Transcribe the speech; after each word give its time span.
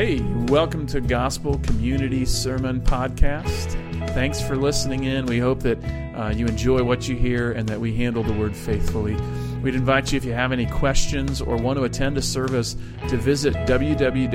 Hey, 0.00 0.22
welcome 0.48 0.86
to 0.86 1.02
Gospel 1.02 1.58
Community 1.58 2.24
Sermon 2.24 2.80
Podcast. 2.80 3.72
Thanks 4.14 4.40
for 4.40 4.56
listening 4.56 5.04
in. 5.04 5.26
We 5.26 5.38
hope 5.38 5.60
that 5.60 5.76
uh, 6.16 6.32
you 6.34 6.46
enjoy 6.46 6.82
what 6.82 7.06
you 7.06 7.16
hear 7.16 7.52
and 7.52 7.68
that 7.68 7.78
we 7.78 7.94
handle 7.94 8.22
the 8.22 8.32
word 8.32 8.56
faithfully. 8.56 9.14
We'd 9.60 9.74
invite 9.74 10.10
you, 10.10 10.16
if 10.16 10.24
you 10.24 10.32
have 10.32 10.52
any 10.52 10.64
questions 10.64 11.42
or 11.42 11.58
want 11.58 11.78
to 11.78 11.84
attend 11.84 12.16
a 12.16 12.22
service, 12.22 12.78
to 13.08 13.18
visit 13.18 13.52
www.gcctroy.com. 13.52 14.26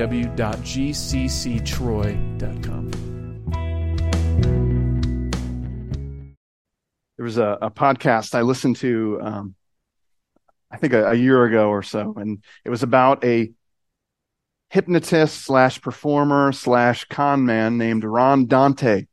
There 7.18 7.26
was 7.26 7.40
a, 7.40 7.58
a 7.60 7.72
podcast 7.72 8.36
I 8.36 8.42
listened 8.44 8.76
to, 8.76 9.20
um, 9.20 9.56
I 10.70 10.78
think 10.78 10.94
a, 10.94 11.10
a 11.10 11.16
year 11.16 11.44
ago 11.44 11.70
or 11.70 11.82
so, 11.82 12.14
and 12.18 12.44
it 12.64 12.70
was 12.70 12.84
about 12.84 13.26
a 13.26 13.52
hypnotist 14.76 15.42
slash 15.42 15.80
performer 15.80 16.52
slash 16.52 17.06
con 17.06 17.46
man 17.46 17.78
named 17.78 18.04
Ron 18.04 18.46
Dante. 18.46 19.06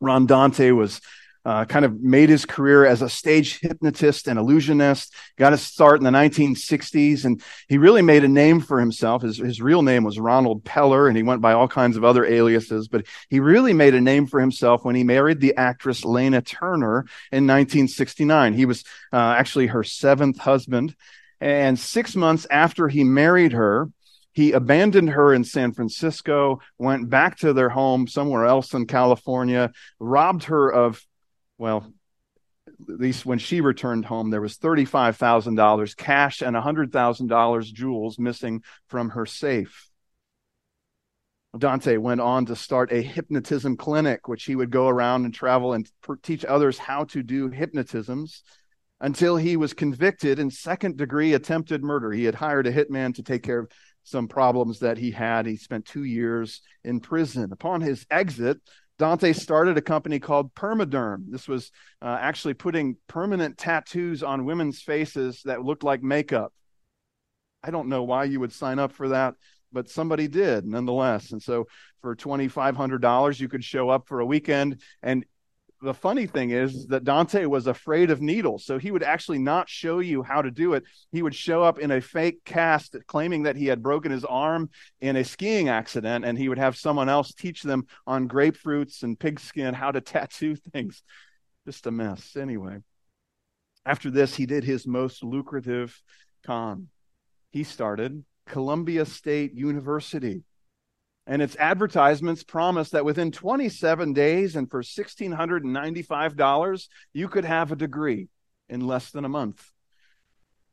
Ron 0.00 0.26
Dante 0.26 0.70
was 0.70 1.00
uh, 1.44 1.64
kind 1.64 1.84
of 1.84 2.00
made 2.00 2.28
his 2.28 2.46
career 2.46 2.86
as 2.86 3.02
a 3.02 3.08
stage 3.08 3.58
hypnotist 3.58 4.28
and 4.28 4.38
illusionist. 4.38 5.12
Got 5.36 5.50
his 5.50 5.62
start 5.62 5.98
in 5.98 6.04
the 6.04 6.12
1960s, 6.12 7.24
and 7.24 7.42
he 7.66 7.78
really 7.78 8.02
made 8.02 8.22
a 8.22 8.28
name 8.28 8.60
for 8.60 8.78
himself. 8.78 9.22
His, 9.22 9.38
his 9.38 9.60
real 9.60 9.82
name 9.82 10.04
was 10.04 10.20
Ronald 10.20 10.62
Pellar, 10.62 11.08
and 11.08 11.16
he 11.16 11.24
went 11.24 11.42
by 11.42 11.52
all 11.52 11.66
kinds 11.66 11.96
of 11.96 12.04
other 12.04 12.24
aliases, 12.24 12.86
but 12.86 13.06
he 13.28 13.40
really 13.40 13.72
made 13.72 13.96
a 13.96 14.00
name 14.00 14.28
for 14.28 14.38
himself 14.38 14.84
when 14.84 14.94
he 14.94 15.02
married 15.02 15.40
the 15.40 15.56
actress 15.56 16.04
Lana 16.04 16.42
Turner 16.42 17.06
in 17.32 17.48
1969. 17.48 18.54
He 18.54 18.66
was 18.66 18.84
uh, 19.12 19.34
actually 19.36 19.66
her 19.66 19.82
seventh 19.82 20.38
husband. 20.38 20.94
And 21.40 21.76
six 21.78 22.14
months 22.14 22.46
after 22.50 22.86
he 22.86 23.02
married 23.02 23.52
her, 23.52 23.88
he 24.32 24.52
abandoned 24.52 25.10
her 25.10 25.34
in 25.34 25.44
San 25.44 25.72
Francisco, 25.72 26.60
went 26.78 27.10
back 27.10 27.38
to 27.38 27.52
their 27.52 27.68
home 27.68 28.06
somewhere 28.06 28.46
else 28.46 28.74
in 28.74 28.86
California, 28.86 29.72
robbed 29.98 30.44
her 30.44 30.72
of, 30.72 31.04
well, 31.58 31.92
at 32.88 33.00
least 33.00 33.26
when 33.26 33.38
she 33.38 33.60
returned 33.60 34.04
home, 34.04 34.30
there 34.30 34.40
was 34.40 34.56
$35,000 34.56 35.96
cash 35.96 36.40
and 36.40 36.56
$100,000 36.56 37.64
jewels 37.72 38.18
missing 38.18 38.62
from 38.88 39.10
her 39.10 39.26
safe. 39.26 39.90
Dante 41.58 41.96
went 41.96 42.20
on 42.20 42.46
to 42.46 42.54
start 42.54 42.92
a 42.92 43.02
hypnotism 43.02 43.76
clinic, 43.76 44.28
which 44.28 44.44
he 44.44 44.54
would 44.54 44.70
go 44.70 44.88
around 44.88 45.24
and 45.24 45.34
travel 45.34 45.72
and 45.72 45.90
teach 46.22 46.44
others 46.44 46.78
how 46.78 47.04
to 47.04 47.22
do 47.22 47.48
hypnotisms 47.48 48.42
until 49.00 49.36
he 49.36 49.56
was 49.56 49.72
convicted 49.72 50.38
in 50.38 50.50
second 50.50 50.96
degree 50.96 51.34
attempted 51.34 51.82
murder. 51.82 52.12
He 52.12 52.24
had 52.24 52.36
hired 52.36 52.66
a 52.66 52.72
hitman 52.72 53.14
to 53.16 53.22
take 53.22 53.42
care 53.42 53.60
of 53.60 53.70
some 54.10 54.28
problems 54.28 54.80
that 54.80 54.98
he 54.98 55.10
had. 55.10 55.46
He 55.46 55.56
spent 55.56 55.86
two 55.86 56.04
years 56.04 56.60
in 56.84 57.00
prison. 57.00 57.52
Upon 57.52 57.80
his 57.80 58.04
exit, 58.10 58.58
Dante 58.98 59.32
started 59.32 59.78
a 59.78 59.82
company 59.82 60.18
called 60.18 60.54
Permaderm. 60.54 61.24
This 61.28 61.48
was 61.48 61.70
uh, 62.02 62.18
actually 62.20 62.54
putting 62.54 62.96
permanent 63.06 63.56
tattoos 63.56 64.22
on 64.22 64.44
women's 64.44 64.82
faces 64.82 65.40
that 65.46 65.64
looked 65.64 65.84
like 65.84 66.02
makeup. 66.02 66.52
I 67.62 67.70
don't 67.70 67.88
know 67.88 68.02
why 68.02 68.24
you 68.24 68.40
would 68.40 68.52
sign 68.52 68.78
up 68.78 68.92
for 68.92 69.08
that, 69.08 69.34
but 69.72 69.88
somebody 69.88 70.28
did 70.28 70.66
nonetheless. 70.66 71.32
And 71.32 71.42
so 71.42 71.66
for 72.02 72.14
$2,500, 72.14 73.40
you 73.40 73.48
could 73.48 73.64
show 73.64 73.88
up 73.88 74.06
for 74.06 74.20
a 74.20 74.26
weekend 74.26 74.82
and 75.02 75.24
the 75.82 75.94
funny 75.94 76.26
thing 76.26 76.50
is 76.50 76.86
that 76.88 77.04
Dante 77.04 77.46
was 77.46 77.66
afraid 77.66 78.10
of 78.10 78.20
needles. 78.20 78.64
So 78.64 78.78
he 78.78 78.90
would 78.90 79.02
actually 79.02 79.38
not 79.38 79.68
show 79.68 80.00
you 80.00 80.22
how 80.22 80.42
to 80.42 80.50
do 80.50 80.74
it. 80.74 80.84
He 81.10 81.22
would 81.22 81.34
show 81.34 81.62
up 81.62 81.78
in 81.78 81.90
a 81.90 82.00
fake 82.00 82.44
cast 82.44 82.96
claiming 83.06 83.44
that 83.44 83.56
he 83.56 83.66
had 83.66 83.82
broken 83.82 84.12
his 84.12 84.24
arm 84.24 84.70
in 85.00 85.16
a 85.16 85.24
skiing 85.24 85.68
accident, 85.68 86.24
and 86.24 86.36
he 86.36 86.48
would 86.48 86.58
have 86.58 86.76
someone 86.76 87.08
else 87.08 87.32
teach 87.32 87.62
them 87.62 87.86
on 88.06 88.28
grapefruits 88.28 89.02
and 89.02 89.18
pigskin 89.18 89.72
how 89.72 89.90
to 89.90 90.00
tattoo 90.00 90.54
things. 90.72 91.02
Just 91.66 91.86
a 91.86 91.90
mess. 91.90 92.36
Anyway, 92.36 92.78
after 93.86 94.10
this, 94.10 94.34
he 94.34 94.46
did 94.46 94.64
his 94.64 94.86
most 94.86 95.24
lucrative 95.24 96.00
con. 96.44 96.88
He 97.52 97.64
started 97.64 98.24
Columbia 98.46 99.06
State 99.06 99.54
University 99.54 100.42
and 101.30 101.40
its 101.40 101.56
advertisements 101.60 102.42
promised 102.42 102.90
that 102.90 103.04
within 103.04 103.30
27 103.30 104.12
days 104.12 104.56
and 104.56 104.68
for 104.68 104.82
$1,695, 104.82 106.88
you 107.12 107.28
could 107.28 107.44
have 107.44 107.70
a 107.70 107.76
degree 107.76 108.26
in 108.68 108.84
less 108.84 109.12
than 109.12 109.24
a 109.24 109.28
month. 109.28 109.70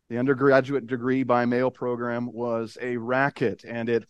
The 0.10 0.18
undergraduate 0.18 0.88
degree 0.88 1.22
by 1.22 1.46
mail 1.46 1.70
program 1.70 2.34
was 2.34 2.76
a 2.82 2.98
racket, 2.98 3.66
and 3.66 3.88
it 3.88 4.08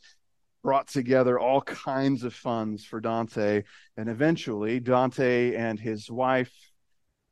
brought 0.63 0.87
together 0.87 1.37
all 1.37 1.59
kinds 1.61 2.23
of 2.23 2.33
funds 2.33 2.85
for 2.85 3.01
Dante. 3.01 3.63
And 3.97 4.07
eventually, 4.07 4.79
Dante 4.79 5.53
and 5.53 5.77
his 5.77 6.09
wife 6.09 6.53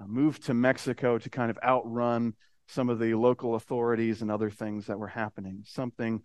uh, 0.01 0.07
moved 0.07 0.43
to 0.47 0.53
Mexico 0.53 1.17
to 1.19 1.29
kind 1.29 1.49
of 1.49 1.57
outrun 1.63 2.33
some 2.67 2.89
of 2.89 2.99
the 2.99 3.13
local 3.13 3.55
authorities 3.55 4.21
and 4.21 4.29
other 4.29 4.49
things 4.49 4.87
that 4.87 4.99
were 4.99 5.07
happening. 5.07 5.63
Something 5.65 6.21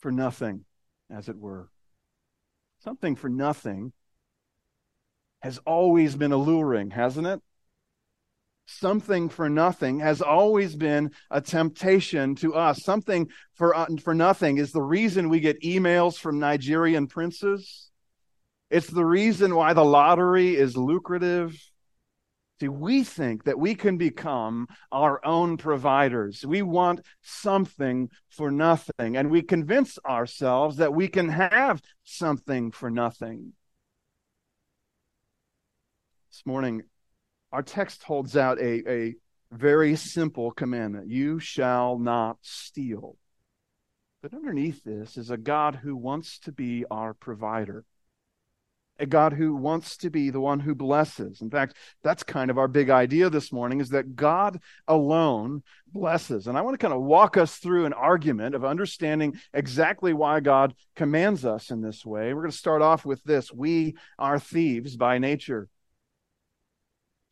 for 0.00 0.10
nothing, 0.10 0.64
as 1.08 1.28
it 1.28 1.36
were 1.36 1.68
something 2.84 3.16
for 3.16 3.30
nothing 3.30 3.92
has 5.42 5.58
always 5.66 6.14
been 6.14 6.32
alluring, 6.32 6.90
hasn't 6.90 7.26
it? 7.26 7.40
Something 8.66 9.28
for 9.28 9.48
nothing 9.48 10.00
has 10.00 10.22
always 10.22 10.76
been 10.76 11.10
a 11.30 11.40
temptation 11.40 12.34
to 12.36 12.54
us. 12.54 12.82
Something 12.82 13.28
for, 13.54 13.74
uh, 13.74 13.86
for 14.02 14.14
nothing 14.14 14.58
is 14.58 14.72
the 14.72 14.82
reason 14.82 15.28
we 15.28 15.40
get 15.40 15.62
emails 15.62 16.18
from 16.18 16.38
Nigerian 16.38 17.06
princes. 17.06 17.90
It's 18.70 18.86
the 18.86 19.04
reason 19.04 19.54
why 19.54 19.72
the 19.72 19.84
lottery 19.84 20.56
is 20.56 20.76
lucrative. 20.76 21.58
See, 22.60 22.68
we 22.68 23.02
think 23.02 23.44
that 23.44 23.58
we 23.58 23.74
can 23.74 23.98
become 23.98 24.68
our 24.92 25.24
own 25.24 25.56
providers. 25.56 26.46
We 26.46 26.62
want 26.62 27.00
something 27.20 28.10
for 28.28 28.52
nothing, 28.52 29.16
and 29.16 29.30
we 29.30 29.42
convince 29.42 29.98
ourselves 30.06 30.76
that 30.76 30.94
we 30.94 31.08
can 31.08 31.28
have 31.30 31.82
something 32.04 32.70
for 32.70 32.90
nothing. 32.90 33.54
This 36.30 36.46
morning, 36.46 36.82
our 37.50 37.62
text 37.62 38.04
holds 38.04 38.36
out 38.36 38.60
a, 38.60 38.88
a 38.88 39.14
very 39.50 39.96
simple 39.96 40.52
commandment 40.52 41.08
you 41.08 41.40
shall 41.40 41.98
not 41.98 42.38
steal. 42.42 43.16
But 44.22 44.32
underneath 44.32 44.82
this 44.84 45.16
is 45.16 45.30
a 45.30 45.36
God 45.36 45.80
who 45.82 45.96
wants 45.96 46.38
to 46.40 46.52
be 46.52 46.84
our 46.90 47.14
provider 47.14 47.84
a 48.98 49.06
God 49.06 49.32
who 49.32 49.56
wants 49.56 49.96
to 49.98 50.10
be 50.10 50.30
the 50.30 50.40
one 50.40 50.60
who 50.60 50.74
blesses. 50.74 51.40
In 51.40 51.50
fact, 51.50 51.76
that's 52.02 52.22
kind 52.22 52.50
of 52.50 52.58
our 52.58 52.68
big 52.68 52.90
idea 52.90 53.28
this 53.28 53.52
morning 53.52 53.80
is 53.80 53.90
that 53.90 54.14
God 54.14 54.60
alone 54.86 55.62
blesses. 55.92 56.46
And 56.46 56.56
I 56.56 56.60
want 56.60 56.74
to 56.74 56.78
kind 56.78 56.94
of 56.94 57.02
walk 57.02 57.36
us 57.36 57.56
through 57.56 57.86
an 57.86 57.92
argument 57.92 58.54
of 58.54 58.64
understanding 58.64 59.40
exactly 59.52 60.12
why 60.12 60.40
God 60.40 60.74
commands 60.94 61.44
us 61.44 61.70
in 61.70 61.80
this 61.80 62.06
way. 62.06 62.32
We're 62.32 62.42
going 62.42 62.52
to 62.52 62.56
start 62.56 62.82
off 62.82 63.04
with 63.04 63.22
this 63.24 63.52
We 63.52 63.96
are 64.18 64.38
thieves 64.38 64.96
by 64.96 65.18
nature. 65.18 65.68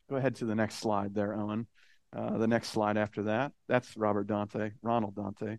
Go 0.09 0.17
ahead 0.17 0.35
to 0.35 0.45
the 0.45 0.55
next 0.55 0.75
slide 0.75 1.15
there, 1.15 1.33
Owen. 1.33 1.67
Uh, 2.15 2.37
the 2.37 2.47
next 2.47 2.69
slide 2.69 2.97
after 2.97 3.23
that. 3.23 3.53
That's 3.67 3.97
Robert 3.97 4.27
Dante, 4.27 4.71
Ronald 4.83 5.15
Dante. 5.15 5.57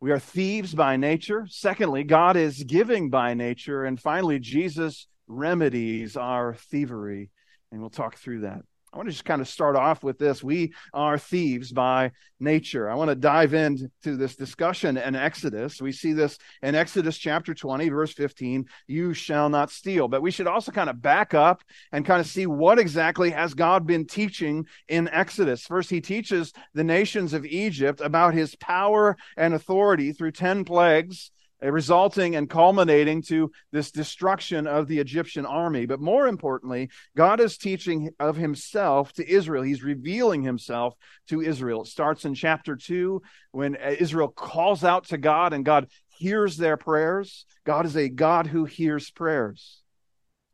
We 0.00 0.10
are 0.10 0.18
thieves 0.18 0.74
by 0.74 0.96
nature. 0.96 1.46
Secondly, 1.48 2.04
God 2.04 2.36
is 2.36 2.62
giving 2.64 3.08
by 3.08 3.34
nature. 3.34 3.84
And 3.84 4.00
finally, 4.00 4.38
Jesus 4.38 5.06
remedies 5.26 6.16
our 6.16 6.54
thievery. 6.54 7.30
And 7.72 7.80
we'll 7.80 7.90
talk 7.90 8.16
through 8.16 8.40
that. 8.42 8.62
I 8.96 8.98
want 8.98 9.08
to 9.10 9.12
just 9.12 9.26
kind 9.26 9.42
of 9.42 9.48
start 9.48 9.76
off 9.76 10.02
with 10.02 10.18
this. 10.18 10.42
We 10.42 10.72
are 10.94 11.18
thieves 11.18 11.70
by 11.70 12.12
nature. 12.40 12.88
I 12.88 12.94
want 12.94 13.10
to 13.10 13.14
dive 13.14 13.52
into 13.52 13.90
this 14.02 14.36
discussion 14.36 14.96
in 14.96 15.14
Exodus. 15.14 15.82
We 15.82 15.92
see 15.92 16.14
this 16.14 16.38
in 16.62 16.74
Exodus 16.74 17.18
chapter 17.18 17.52
20, 17.52 17.90
verse 17.90 18.14
15 18.14 18.64
you 18.86 19.12
shall 19.12 19.50
not 19.50 19.70
steal. 19.70 20.08
But 20.08 20.22
we 20.22 20.30
should 20.30 20.46
also 20.46 20.72
kind 20.72 20.88
of 20.88 21.02
back 21.02 21.34
up 21.34 21.62
and 21.92 22.06
kind 22.06 22.22
of 22.22 22.26
see 22.26 22.46
what 22.46 22.78
exactly 22.78 23.32
has 23.32 23.52
God 23.52 23.86
been 23.86 24.06
teaching 24.06 24.64
in 24.88 25.08
Exodus. 25.08 25.66
First, 25.66 25.90
he 25.90 26.00
teaches 26.00 26.54
the 26.72 26.84
nations 26.84 27.34
of 27.34 27.44
Egypt 27.44 28.00
about 28.00 28.32
his 28.32 28.56
power 28.56 29.18
and 29.36 29.52
authority 29.52 30.12
through 30.12 30.32
10 30.32 30.64
plagues 30.64 31.32
Uh, 31.66 31.70
resulting 31.70 32.36
and 32.36 32.48
culminating 32.48 33.22
to 33.22 33.50
this 33.72 33.90
destruction 33.90 34.66
of 34.66 34.86
the 34.86 34.98
Egyptian 34.98 35.44
army. 35.44 35.86
But 35.86 36.00
more 36.00 36.26
importantly, 36.26 36.90
God 37.16 37.40
is 37.40 37.58
teaching 37.58 38.10
of 38.20 38.36
himself 38.36 39.12
to 39.14 39.28
Israel. 39.28 39.62
He's 39.62 39.82
revealing 39.82 40.42
himself 40.42 40.94
to 41.28 41.40
Israel. 41.40 41.82
It 41.82 41.88
starts 41.88 42.24
in 42.24 42.34
chapter 42.34 42.76
2 42.76 43.22
when 43.52 43.76
uh, 43.76 43.94
Israel 43.98 44.28
calls 44.28 44.84
out 44.84 45.06
to 45.08 45.18
God 45.18 45.52
and 45.52 45.64
God 45.64 45.88
hears 46.08 46.56
their 46.56 46.76
prayers. 46.76 47.46
God 47.64 47.86
is 47.86 47.96
a 47.96 48.08
God 48.08 48.46
who 48.46 48.64
hears 48.64 49.10
prayers. 49.10 49.82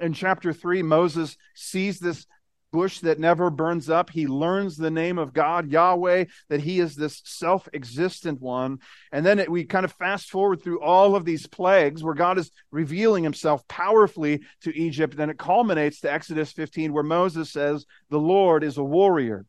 In 0.01 0.15
chapter 0.15 0.53
3, 0.53 0.83
Moses 0.83 1.37
sees 1.55 1.99
this 1.99 2.27
bush 2.73 3.01
that 3.01 3.21
never 3.21 3.51
burns 3.51 3.89
up. 3.89 4.11
He 4.11 4.27
learns 4.27 4.77
the 4.77 4.91
name 4.91 5.19
of 5.19 5.33
God, 5.33 5.71
Yahweh, 5.71 6.25
that 6.49 6.61
he 6.61 6.81
is 6.81 6.97
this 6.97 7.21
self 7.25 7.69
existent 7.73 8.41
one. 8.41 8.79
And 9.13 9.25
then 9.25 9.39
it, 9.39 9.51
we 9.51 9.65
kind 9.65 9.85
of 9.85 9.93
fast 9.93 10.31
forward 10.31 10.63
through 10.63 10.81
all 10.81 11.15
of 11.15 11.25
these 11.25 11.47
plagues 11.47 12.03
where 12.03 12.15
God 12.15 12.39
is 12.39 12.51
revealing 12.71 13.23
himself 13.23 13.67
powerfully 13.69 14.41
to 14.63 14.77
Egypt. 14.77 15.17
Then 15.17 15.31
it 15.31 15.39
culminates 15.39 16.01
to 16.01 16.13
Exodus 16.13 16.51
15, 16.53 16.93
where 16.93 17.05
Moses 17.05 17.53
says, 17.53 17.87
The 18.11 18.19
Lord 18.19 18.65
is 18.65 18.79
a 18.79 18.85
warrior, 18.85 19.47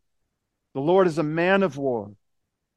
the 0.74 0.82
Lord 0.82 1.08
is 1.08 1.18
a 1.18 1.24
man 1.24 1.64
of 1.64 1.78
war. 1.78 2.12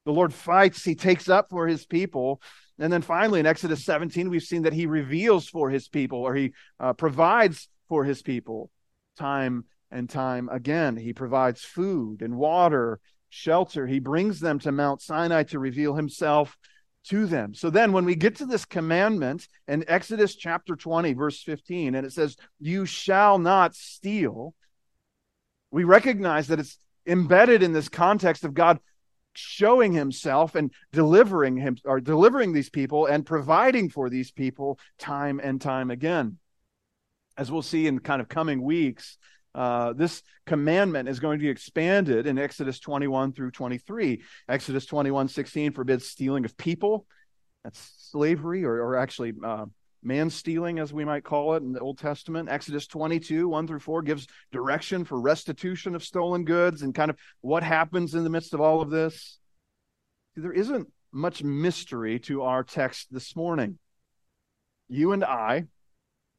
The 0.07 0.13
Lord 0.13 0.33
fights, 0.33 0.85
he 0.85 0.95
takes 0.95 1.29
up 1.29 1.51
for 1.51 1.67
his 1.67 1.85
people. 1.85 2.41
And 2.79 2.93
then 2.93 3.03
finally, 3.03 3.41
in 3.41 3.47
Exodus 3.47 3.85
17, 3.85 4.31
we've 4.31 4.43
seen 4.43 4.63
that 4.63 4.73
he 4.73 4.87
reveals 4.87 5.49
for 5.49 5.69
his 5.69 5.89
people 5.89 6.21
or 6.21 6.35
he 6.35 6.53
uh, 6.79 6.93
provides 6.93 7.69
for 7.89 8.05
his 8.05 8.23
people 8.23 8.71
time 9.19 9.65
and 9.91 10.09
time 10.09 10.49
again. 10.51 10.97
He 10.97 11.13
provides 11.13 11.63
food 11.63 12.23
and 12.23 12.37
water, 12.37 13.01
shelter. 13.29 13.87
He 13.87 13.99
brings 13.99 14.41
them 14.41 14.59
to 14.61 14.73
Mount 14.73 15.03
Sinai 15.03 15.45
to 15.45 15.59
reveal 15.59 15.95
himself 15.95 16.57
to 17.09 17.27
them. 17.27 17.55
So 17.55 17.71
then, 17.71 17.93
when 17.93 18.05
we 18.05 18.17
get 18.17 18.37
to 18.37 18.47
this 18.47 18.65
commandment 18.65 19.47
in 19.69 19.85
Exodus 19.87 20.35
chapter 20.35 20.75
20, 20.75 21.13
verse 21.13 21.43
15, 21.43 21.95
and 21.95 22.07
it 22.07 22.13
says, 22.13 22.37
You 22.59 22.85
shall 22.85 23.39
not 23.39 23.75
steal, 23.75 24.55
we 25.71 25.85
recognize 25.85 26.49
that 26.49 26.59
it's 26.59 26.79
embedded 27.07 27.63
in 27.63 27.73
this 27.73 27.89
context 27.89 28.45
of 28.45 28.55
God 28.55 28.81
showing 29.35 29.93
himself 29.93 30.55
and 30.55 30.73
delivering 30.93 31.57
him 31.57 31.77
or 31.85 32.01
delivering 32.01 32.53
these 32.53 32.71
people 32.71 33.07
and 33.07 33.27
providing 33.27 33.91
for 33.91 34.09
these 34.09 34.31
people 34.31 34.79
time 34.99 35.41
and 35.43 35.61
time 35.61 35.91
again 35.91 36.39
as 37.37 37.51
we'll 37.53 37.63
see 37.63 37.87
in 37.87 37.99
kind 37.99 38.21
of 38.21 38.29
coming 38.29 38.63
weeks 38.63 39.19
uh, 39.57 39.95
this 39.95 40.23
commandment 40.45 41.09
is 41.09 41.19
going 41.19 41.39
to 41.39 41.43
be 41.43 41.49
expanded 41.49 42.27
in 42.27 42.39
Exodus 42.39 42.79
21 42.79 43.33
through 43.33 43.51
23. 43.51 44.23
Exodus 44.51 44.85
21 44.85 45.29
16 45.29 45.73
forbids 45.73 46.07
stealing 46.07 46.45
of 46.45 46.57
people. 46.59 47.07
That's 47.65 47.91
slavery, 47.97 48.65
or, 48.65 48.75
or 48.83 48.97
actually 48.97 49.33
uh, 49.43 49.65
man 50.03 50.29
stealing, 50.29 50.79
as 50.79 50.93
we 50.93 51.07
might 51.07 51.25
call 51.25 51.55
it 51.55 51.63
in 51.63 51.73
the 51.73 51.81
Old 51.81 51.99
Testament. 51.99 52.51
Exodus 52.51 52.87
22 52.87 53.49
1 53.49 53.67
through 53.67 53.81
4 53.81 54.03
gives 54.03 54.27
direction 54.53 55.07
for 55.07 55.19
restitution 55.19 55.95
of 55.95 56.05
stolen 56.05 56.45
goods 56.45 56.83
and 56.83 56.95
kind 56.95 57.11
of 57.11 57.17
what 57.41 57.63
happens 57.63 58.15
in 58.15 58.25
the 58.25 58.31
midst 58.31 58.53
of 58.53 58.61
all 58.61 58.83
of 58.83 58.91
this. 58.91 59.39
There 60.37 60.53
isn't 60.53 60.87
much 61.13 61.43
mystery 61.43 62.19
to 62.21 62.43
our 62.43 62.63
text 62.63 63.09
this 63.11 63.35
morning. 63.35 63.79
You 64.89 65.13
and 65.13 65.25
I 65.25 65.65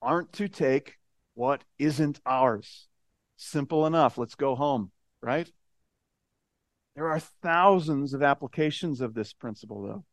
aren't 0.03 0.33
to 0.33 0.47
take 0.47 0.97
what 1.33 1.63
isn't 1.79 2.19
ours. 2.27 2.87
Simple 3.37 3.85
enough. 3.85 4.17
Let's 4.17 4.35
go 4.35 4.55
home, 4.55 4.91
right? 5.21 5.49
There 6.95 7.07
are 7.07 7.19
thousands 7.19 8.13
of 8.13 8.23
applications 8.23 8.99
of 9.01 9.13
this 9.13 9.31
principle, 9.31 9.83
though. 9.83 10.05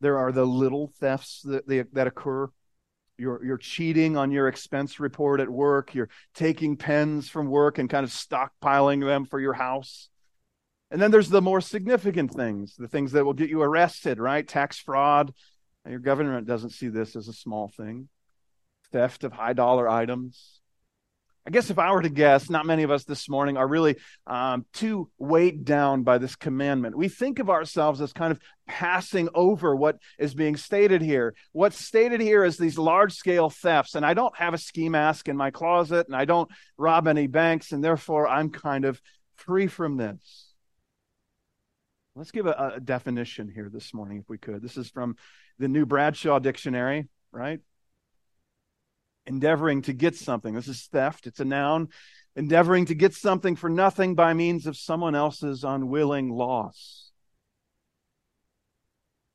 There 0.00 0.18
are 0.18 0.32
the 0.32 0.46
little 0.46 0.86
thefts 1.00 1.42
that, 1.42 1.66
that 1.92 2.06
occur. 2.06 2.48
You're, 3.18 3.44
you're 3.44 3.58
cheating 3.58 4.16
on 4.16 4.30
your 4.30 4.48
expense 4.48 4.98
report 4.98 5.40
at 5.40 5.50
work. 5.50 5.94
You're 5.94 6.08
taking 6.34 6.76
pens 6.76 7.28
from 7.28 7.48
work 7.48 7.78
and 7.78 7.90
kind 7.90 8.04
of 8.04 8.10
stockpiling 8.10 9.04
them 9.04 9.26
for 9.26 9.38
your 9.38 9.52
house. 9.52 10.08
And 10.90 11.00
then 11.00 11.10
there's 11.10 11.30
the 11.30 11.42
more 11.42 11.60
significant 11.60 12.32
things, 12.32 12.76
the 12.76 12.88
things 12.88 13.12
that 13.12 13.24
will 13.24 13.32
get 13.32 13.50
you 13.50 13.62
arrested, 13.62 14.18
right? 14.18 14.46
Tax 14.46 14.78
fraud. 14.78 15.32
Your 15.88 15.98
government 15.98 16.46
doesn't 16.46 16.70
see 16.70 16.88
this 16.88 17.16
as 17.16 17.28
a 17.28 17.32
small 17.32 17.68
thing. 17.68 18.08
Theft 18.92 19.24
of 19.24 19.32
high 19.32 19.54
dollar 19.54 19.88
items, 19.88 20.60
I 21.44 21.50
guess 21.50 21.70
if 21.70 21.78
I 21.78 21.90
were 21.90 22.02
to 22.02 22.08
guess, 22.08 22.48
not 22.48 22.66
many 22.66 22.84
of 22.84 22.92
us 22.92 23.04
this 23.04 23.28
morning 23.28 23.56
are 23.56 23.66
really 23.66 23.96
um, 24.28 24.64
too 24.72 25.10
weighed 25.18 25.64
down 25.64 26.04
by 26.04 26.18
this 26.18 26.36
commandment. 26.36 26.96
We 26.96 27.08
think 27.08 27.40
of 27.40 27.50
ourselves 27.50 28.00
as 28.00 28.12
kind 28.12 28.30
of 28.30 28.38
passing 28.68 29.28
over 29.34 29.74
what 29.74 29.96
is 30.20 30.34
being 30.34 30.56
stated 30.56 31.02
here. 31.02 31.34
What's 31.50 31.84
stated 31.84 32.20
here 32.20 32.44
is 32.44 32.58
these 32.58 32.78
large 32.78 33.14
scale 33.14 33.50
thefts, 33.50 33.96
and 33.96 34.06
I 34.06 34.14
don't 34.14 34.36
have 34.36 34.54
a 34.54 34.58
ski 34.58 34.88
mask 34.88 35.28
in 35.28 35.36
my 35.36 35.50
closet, 35.50 36.06
and 36.06 36.14
I 36.14 36.26
don't 36.26 36.48
rob 36.78 37.08
any 37.08 37.26
banks, 37.26 37.72
and 37.72 37.82
therefore 37.82 38.28
I'm 38.28 38.50
kind 38.50 38.84
of 38.84 39.00
free 39.34 39.66
from 39.66 39.96
this. 39.96 40.54
Let's 42.14 42.30
give 42.30 42.46
a, 42.46 42.74
a 42.76 42.80
definition 42.80 43.50
here 43.52 43.68
this 43.72 43.92
morning, 43.92 44.18
if 44.18 44.28
we 44.28 44.38
could. 44.38 44.62
This 44.62 44.76
is 44.76 44.90
from 44.90 45.16
the 45.58 45.66
New 45.66 45.86
Bradshaw 45.86 46.38
Dictionary, 46.38 47.08
right? 47.32 47.58
Endeavoring 49.26 49.82
to 49.82 49.92
get 49.92 50.16
something. 50.16 50.54
This 50.54 50.68
is 50.68 50.88
theft, 50.90 51.26
it's 51.26 51.40
a 51.40 51.44
noun. 51.44 51.88
Endeavoring 52.34 52.86
to 52.86 52.94
get 52.94 53.14
something 53.14 53.56
for 53.56 53.68
nothing 53.68 54.14
by 54.14 54.32
means 54.32 54.66
of 54.66 54.76
someone 54.76 55.14
else's 55.14 55.64
unwilling 55.64 56.30
loss. 56.30 57.10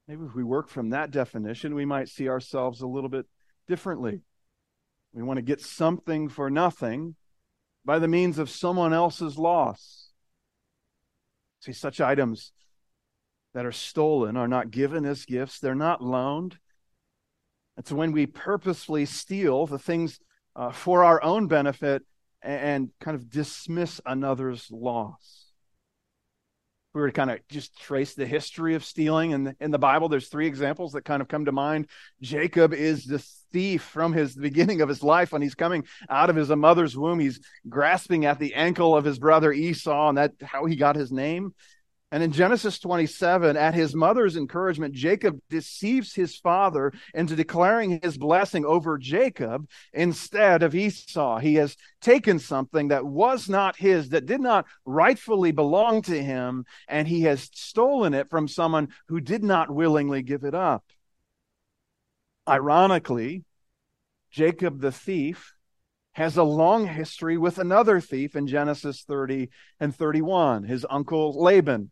Maybe 0.07 0.23
if 0.25 0.33
we 0.33 0.43
work 0.43 0.69
from 0.69 0.89
that 0.89 1.11
definition, 1.11 1.75
we 1.75 1.85
might 1.85 2.09
see 2.09 2.27
ourselves 2.27 2.81
a 2.81 2.87
little 2.87 3.09
bit 3.09 3.25
differently. 3.67 4.21
We 5.13 5.23
want 5.23 5.37
to 5.37 5.43
get 5.43 5.61
something 5.61 6.29
for 6.29 6.49
nothing 6.49 7.15
by 7.83 7.99
the 7.99 8.07
means 8.07 8.39
of 8.39 8.49
someone 8.49 8.93
else's 8.93 9.37
loss. 9.37 10.11
See, 11.59 11.73
such 11.73 11.99
items 11.99 12.51
that 13.53 13.65
are 13.65 13.71
stolen 13.71 14.37
are 14.37 14.47
not 14.47 14.71
given 14.71 15.05
as 15.05 15.25
gifts, 15.25 15.59
they're 15.59 15.75
not 15.75 16.03
loaned, 16.03 16.59
it's 17.77 17.91
when 17.91 18.11
we 18.11 18.25
purposefully 18.25 19.05
steal 19.05 19.67
the 19.67 19.79
things 19.79 20.19
uh, 20.55 20.71
for 20.71 21.03
our 21.03 21.21
own 21.23 21.47
benefit 21.47 22.03
and, 22.41 22.61
and 22.61 22.89
kind 22.99 23.15
of 23.15 23.29
dismiss 23.29 24.01
another's 24.05 24.67
loss. 24.71 25.45
If 26.89 26.95
we 26.95 27.01
were 27.01 27.07
to 27.09 27.13
kind 27.13 27.29
of 27.29 27.39
just 27.49 27.79
trace 27.79 28.15
the 28.15 28.25
history 28.25 28.73
of 28.73 28.83
stealing 28.83 29.31
in 29.31 29.43
the, 29.43 29.55
in 29.59 29.71
the 29.71 29.77
Bible, 29.77 30.09
there's 30.09 30.29
three 30.29 30.47
examples 30.47 30.93
that 30.93 31.05
kind 31.05 31.21
of 31.21 31.27
come 31.27 31.45
to 31.45 31.51
mind. 31.51 31.87
Jacob 32.21 32.73
is 32.73 33.05
the 33.05 33.19
thief 33.53 33.83
from 33.83 34.13
his 34.13 34.33
the 34.33 34.41
beginning 34.41 34.81
of 34.81 34.89
his 34.89 35.03
life 35.03 35.31
when 35.31 35.41
he's 35.41 35.55
coming 35.55 35.85
out 36.09 36.29
of 36.29 36.35
his 36.35 36.49
mother's 36.49 36.97
womb. 36.97 37.19
He's 37.19 37.39
grasping 37.69 38.25
at 38.25 38.39
the 38.39 38.55
ankle 38.55 38.95
of 38.95 39.05
his 39.05 39.19
brother 39.19 39.53
Esau, 39.53 40.09
and 40.09 40.17
that 40.17 40.33
how 40.41 40.65
he 40.65 40.75
got 40.75 40.95
his 40.95 41.11
name. 41.11 41.53
And 42.09 42.23
in 42.23 42.31
Genesis 42.31 42.79
27, 42.79 43.57
at 43.57 43.73
his 43.73 43.93
mother's 43.93 44.37
encouragement, 44.37 44.93
Jacob 44.93 45.41
deceives 45.49 46.13
his 46.13 46.37
father 46.37 46.93
into 47.13 47.35
declaring 47.35 47.99
his 48.01 48.17
blessing 48.17 48.63
over 48.63 48.97
Jacob 48.97 49.67
instead 49.91 50.63
of 50.63 50.73
Esau. 50.73 51.39
He 51.39 51.55
has 51.55 51.75
taken 51.99 52.39
something 52.39 52.87
that 52.89 53.05
was 53.05 53.49
not 53.49 53.75
his, 53.75 54.09
that 54.09 54.25
did 54.25 54.39
not 54.39 54.67
rightfully 54.85 55.51
belong 55.51 56.01
to 56.03 56.23
him, 56.23 56.63
and 56.87 57.09
he 57.09 57.23
has 57.23 57.49
stolen 57.53 58.13
it 58.13 58.29
from 58.29 58.47
someone 58.47 58.87
who 59.09 59.19
did 59.19 59.43
not 59.43 59.69
willingly 59.69 60.21
give 60.21 60.45
it 60.45 60.55
up. 60.55 60.85
Ironically, 62.47 63.43
Jacob 64.31 64.79
the 64.79 64.93
thief 64.93 65.55
has 66.13 66.37
a 66.37 66.43
long 66.43 66.87
history 66.87 67.37
with 67.37 67.57
another 67.57 67.99
thief 67.99 68.33
in 68.37 68.47
Genesis 68.47 69.03
30 69.03 69.49
and 69.81 69.93
31, 69.93 70.63
his 70.63 70.85
uncle 70.89 71.43
Laban. 71.43 71.91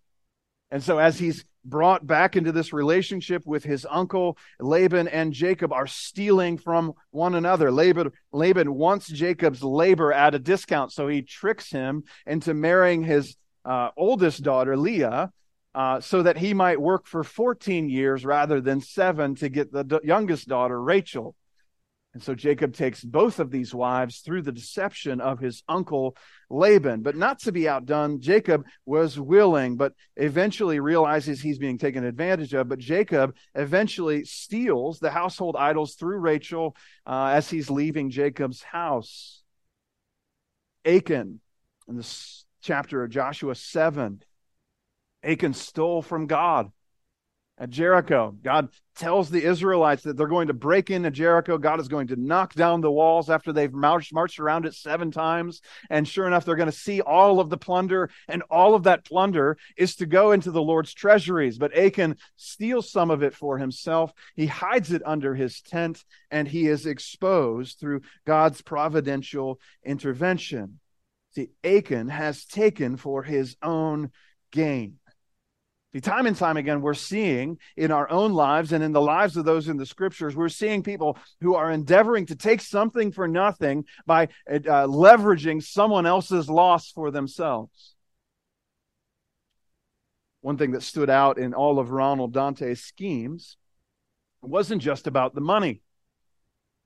And 0.75 0.83
so, 0.83 0.97
as 0.97 1.17
he's 1.17 1.45
brought 1.63 2.05
back 2.05 2.35
into 2.35 2.51
this 2.51 2.73
relationship 2.73 3.43
with 3.45 3.63
his 3.63 3.87
uncle, 3.89 4.37
Laban 4.59 5.07
and 5.07 5.31
Jacob 5.31 5.71
are 5.71 5.87
stealing 5.87 6.57
from 6.57 6.91
one 7.11 7.35
another. 7.35 7.71
Laban, 7.71 8.11
Laban 8.33 8.73
wants 8.73 9.07
Jacob's 9.07 9.63
labor 9.63 10.11
at 10.11 10.35
a 10.35 10.39
discount, 10.39 10.91
so 10.91 11.07
he 11.07 11.21
tricks 11.21 11.71
him 11.71 12.03
into 12.27 12.53
marrying 12.53 13.03
his 13.03 13.37
uh, 13.63 13.91
oldest 13.95 14.43
daughter, 14.43 14.75
Leah, 14.75 15.31
uh, 15.73 16.01
so 16.01 16.23
that 16.23 16.37
he 16.37 16.53
might 16.53 16.81
work 16.81 17.07
for 17.07 17.23
14 17.23 17.87
years 17.87 18.25
rather 18.25 18.59
than 18.59 18.81
seven 18.81 19.33
to 19.35 19.47
get 19.47 19.71
the 19.71 19.85
d- 19.85 19.99
youngest 20.03 20.49
daughter, 20.49 20.83
Rachel. 20.83 21.37
And 22.15 22.23
so 22.23 22.33
Jacob 22.33 22.73
takes 22.73 23.03
both 23.03 23.41
of 23.41 23.51
these 23.51 23.75
wives 23.75 24.19
through 24.19 24.43
the 24.43 24.53
deception 24.53 25.19
of 25.19 25.37
his 25.37 25.63
uncle 25.67 26.15
Laban. 26.49 27.01
But 27.01 27.17
not 27.17 27.39
to 27.39 27.51
be 27.51 27.67
outdone, 27.67 28.21
Jacob 28.21 28.63
was 28.85 29.19
willing, 29.19 29.75
but 29.75 29.91
eventually 30.15 30.79
realizes 30.79 31.41
he's 31.41 31.57
being 31.57 31.77
taken 31.77 32.05
advantage 32.05 32.53
of. 32.53 32.69
But 32.69 32.79
Jacob 32.79 33.35
eventually 33.53 34.23
steals 34.23 34.99
the 34.99 35.11
household 35.11 35.57
idols 35.59 35.95
through 35.95 36.19
Rachel 36.19 36.77
uh, 37.05 37.31
as 37.33 37.49
he's 37.49 37.69
leaving 37.69 38.09
Jacob's 38.09 38.63
house. 38.63 39.43
Achan, 40.85 41.41
in 41.89 41.97
this 41.97 42.45
chapter 42.61 43.03
of 43.03 43.09
Joshua 43.09 43.55
7, 43.55 44.23
Achan 45.21 45.53
stole 45.53 46.01
from 46.01 46.27
God 46.27 46.71
at 47.57 47.69
Jericho. 47.69 48.35
God 48.43 48.69
tells 48.97 49.29
the 49.29 49.43
Israelites 49.43 50.03
that 50.03 50.17
they're 50.17 50.27
going 50.27 50.47
to 50.47 50.53
break 50.53 50.89
into 50.89 51.11
Jericho. 51.11 51.57
God 51.57 51.79
is 51.79 51.87
going 51.87 52.07
to 52.07 52.15
knock 52.15 52.53
down 52.53 52.81
the 52.81 52.91
walls 52.91 53.29
after 53.29 53.53
they've 53.53 53.73
marched, 53.73 54.13
marched 54.13 54.39
around 54.39 54.65
it 54.65 54.73
seven 54.73 55.11
times. 55.11 55.61
And 55.89 56.07
sure 56.07 56.27
enough, 56.27 56.43
they're 56.43 56.55
going 56.55 56.71
to 56.71 56.77
see 56.77 57.01
all 57.01 57.39
of 57.39 57.49
the 57.49 57.57
plunder, 57.57 58.09
and 58.27 58.43
all 58.49 58.75
of 58.75 58.83
that 58.83 59.05
plunder 59.05 59.57
is 59.77 59.95
to 59.97 60.05
go 60.05 60.31
into 60.31 60.51
the 60.51 60.61
Lord's 60.61 60.93
treasuries. 60.93 61.57
But 61.57 61.77
Achan 61.77 62.17
steals 62.35 62.91
some 62.91 63.09
of 63.09 63.23
it 63.23 63.33
for 63.33 63.57
himself. 63.57 64.13
He 64.35 64.47
hides 64.47 64.91
it 64.91 65.01
under 65.05 65.33
his 65.33 65.61
tent, 65.61 66.03
and 66.31 66.47
he 66.47 66.67
is 66.67 66.85
exposed 66.85 67.79
through 67.79 68.01
God's 68.25 68.61
providential 68.61 69.59
intervention. 69.83 70.79
See, 71.31 71.49
Achan 71.63 72.09
has 72.09 72.45
taken 72.45 72.97
for 72.97 73.23
his 73.23 73.57
own 73.61 74.11
gain. 74.51 74.99
See, 75.95 76.01
time 76.01 76.25
and 76.25 76.35
time 76.35 76.57
again, 76.57 76.81
we're 76.81 76.93
seeing 76.93 77.57
in 77.77 77.89
our 77.89 78.11
own 78.11 78.33
lives 78.33 78.73
and 78.73 78.83
in 78.83 78.91
the 78.91 78.99
lives 78.99 79.37
of 79.37 79.45
those 79.45 79.69
in 79.69 79.77
the 79.77 79.85
scriptures, 79.85 80.35
we're 80.35 80.49
seeing 80.49 80.83
people 80.83 81.17
who 81.39 81.55
are 81.55 81.71
endeavoring 81.71 82.25
to 82.25 82.35
take 82.35 82.59
something 82.59 83.13
for 83.13 83.29
nothing 83.29 83.85
by 84.05 84.23
uh, 84.51 84.57
leveraging 84.87 85.63
someone 85.63 86.05
else's 86.05 86.49
loss 86.49 86.91
for 86.91 87.11
themselves. 87.11 87.95
One 90.41 90.57
thing 90.57 90.71
that 90.71 90.83
stood 90.83 91.09
out 91.09 91.37
in 91.37 91.53
all 91.53 91.79
of 91.79 91.91
Ronald 91.91 92.33
Dante's 92.33 92.81
schemes 92.81 93.55
wasn't 94.41 94.81
just 94.81 95.07
about 95.07 95.33
the 95.33 95.39
money. 95.39 95.81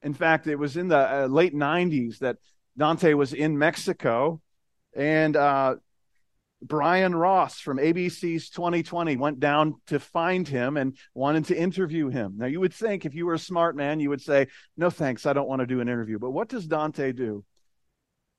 In 0.04 0.14
fact, 0.14 0.46
it 0.46 0.58
was 0.58 0.78
in 0.78 0.88
the 0.88 1.24
uh, 1.24 1.26
late 1.26 1.56
90s 1.56 2.20
that 2.20 2.38
Dante 2.78 3.16
was 3.16 3.34
in 3.34 3.58
Mexico 3.58 4.40
and 4.96 5.36
uh, 5.36 5.78
Brian 6.62 7.16
Ross 7.16 7.60
from 7.60 7.78
ABC's 7.78 8.50
2020 8.50 9.16
went 9.16 9.40
down 9.40 9.76
to 9.88 10.00
find 10.00 10.48
him 10.48 10.76
and 10.76 10.98
wanted 11.14 11.46
to 11.46 11.58
interview 11.58 12.10
him. 12.10 12.34
Now, 12.38 12.48
you 12.48 12.60
would 12.60 12.74
think 12.74 13.06
if 13.06 13.16
you 13.16 13.26
were 13.26 13.36
a 13.36 13.40
smart 13.40 13.76
man, 13.76 14.00
you 14.00 14.10
would 14.10 14.22
say, 14.22 14.48
No 14.76 14.90
thanks, 14.90 15.26
I 15.26 15.34
don't 15.34 15.48
want 15.48 15.62
to 15.62 15.68
do 15.68 15.80
an 15.80 15.88
interview. 15.88 16.20
But 16.20 16.32
what 16.32 16.50
does 16.50 16.68
Dante 16.68 17.14
do? 17.14 17.46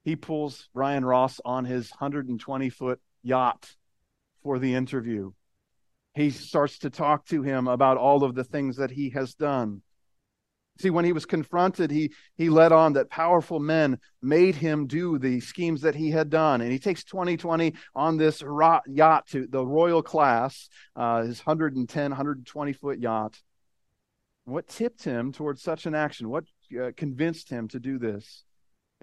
He 0.05 0.17
pulls 0.17 0.69
Brian 0.75 1.05
Ross 1.05 1.41
on 1.45 1.65
his 1.65 1.91
120 1.91 2.71
foot 2.71 3.01
yacht 3.23 3.75
for 4.43 4.59
the 4.59 4.75
interview. 4.75 5.33
He 6.15 6.31
starts 6.31 6.79
to 6.81 6.91
talk 6.91 7.27
to 7.27 7.43
him 7.43 7.69
about 7.69 7.97
all 7.97 8.25
of 8.25 8.35
the 8.35 8.45
things 8.45 8.77
that 8.77 8.91
he 8.91 9.11
has 9.11 9.35
done. 9.35 9.83
See, 10.81 10.89
when 10.89 11.05
he 11.05 11.13
was 11.13 11.27
confronted, 11.27 11.91
he, 11.91 12.11
he 12.39 12.49
led 12.49 12.73
on 12.73 12.95
that 12.95 13.11
powerful 13.11 13.61
men 13.61 13.99
made 14.23 14.55
him 14.55 14.87
do 14.87 15.19
the 15.19 15.41
schemes 15.41 15.83
that 15.83 15.95
he 15.95 16.11
had 16.11 16.31
done. 16.31 16.63
And 16.63 16.73
he 16.73 16.79
takes 16.79 17.05
2020 17.05 17.75
on 17.95 18.17
this 18.17 18.43
yacht 18.87 19.27
to 19.29 19.47
the 19.47 19.65
royal 19.65 20.03
class, 20.03 20.71
uh, 20.97 21.23
his 21.23 21.45
110, 21.45 22.11
120 22.11 22.73
foot 22.73 22.99
yacht. 22.99 23.39
What 24.47 24.69
tipped 24.69 25.05
him 25.05 25.33
towards 25.33 25.61
such 25.61 25.85
an 25.85 25.95
action? 25.95 26.31
What 26.31 26.45
uh, 26.81 26.93
convinced 26.97 27.51
him 27.51 27.69
to 27.69 27.79
do 27.79 27.99
this? 27.99 28.45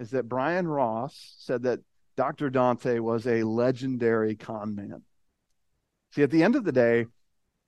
Is 0.00 0.10
that 0.10 0.28
Brian 0.28 0.66
Ross 0.66 1.36
said 1.38 1.62
that 1.62 1.78
Dr. 2.16 2.50
Dante 2.50 2.98
was 2.98 3.24
a 3.28 3.44
legendary 3.44 4.34
con 4.34 4.74
man. 4.74 5.02
See, 6.10 6.24
at 6.24 6.32
the 6.32 6.42
end 6.42 6.56
of 6.56 6.64
the 6.64 6.72
day, 6.72 7.06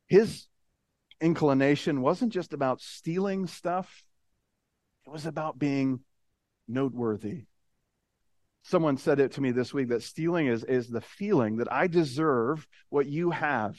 his 0.08 0.48
inclination 1.20 2.00
wasn't 2.00 2.32
just 2.32 2.52
about 2.52 2.80
stealing 2.80 3.46
stuff, 3.46 4.04
it 5.06 5.10
was 5.10 5.26
about 5.26 5.58
being 5.58 6.00
noteworthy. 6.68 7.44
Someone 8.62 8.98
said 8.98 9.20
it 9.20 9.32
to 9.32 9.40
me 9.40 9.52
this 9.52 9.72
week 9.72 9.88
that 9.88 10.02
stealing 10.02 10.46
is, 10.46 10.64
is 10.64 10.88
the 10.88 11.00
feeling 11.00 11.56
that 11.56 11.72
I 11.72 11.86
deserve 11.86 12.66
what 12.90 13.06
you 13.06 13.30
have. 13.30 13.78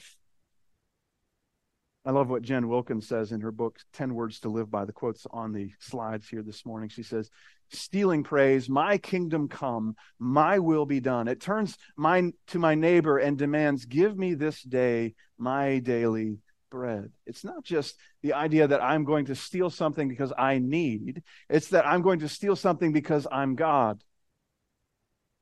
I 2.04 2.10
love 2.10 2.28
what 2.28 2.42
Jen 2.42 2.68
Wilkins 2.68 3.06
says 3.06 3.30
in 3.30 3.42
her 3.42 3.52
book, 3.52 3.78
10 3.92 4.14
Words 4.14 4.40
to 4.40 4.48
Live 4.48 4.70
By, 4.70 4.84
the 4.84 4.92
quotes 4.92 5.24
on 5.30 5.52
the 5.52 5.70
slides 5.78 6.28
here 6.28 6.42
this 6.42 6.66
morning. 6.66 6.88
She 6.88 7.04
says, 7.04 7.30
Stealing 7.70 8.24
praise, 8.24 8.68
my 8.68 8.98
kingdom 8.98 9.48
come, 9.48 9.94
my 10.18 10.58
will 10.58 10.84
be 10.84 10.98
done. 10.98 11.28
It 11.28 11.40
turns 11.40 11.78
mine 11.96 12.32
to 12.48 12.58
my 12.58 12.74
neighbor 12.74 13.18
and 13.18 13.38
demands, 13.38 13.84
Give 13.84 14.18
me 14.18 14.34
this 14.34 14.62
day 14.62 15.14
my 15.38 15.78
daily 15.78 16.40
bread. 16.72 17.12
It's 17.26 17.44
not 17.44 17.62
just 17.62 17.96
the 18.22 18.32
idea 18.32 18.66
that 18.66 18.82
I'm 18.82 19.04
going 19.04 19.26
to 19.26 19.34
steal 19.34 19.68
something 19.68 20.08
because 20.08 20.32
I 20.36 20.58
need, 20.58 21.22
it's 21.50 21.68
that 21.68 21.86
I'm 21.86 22.00
going 22.00 22.20
to 22.20 22.28
steal 22.28 22.56
something 22.56 22.92
because 22.92 23.26
I'm 23.30 23.54
God. 23.54 24.02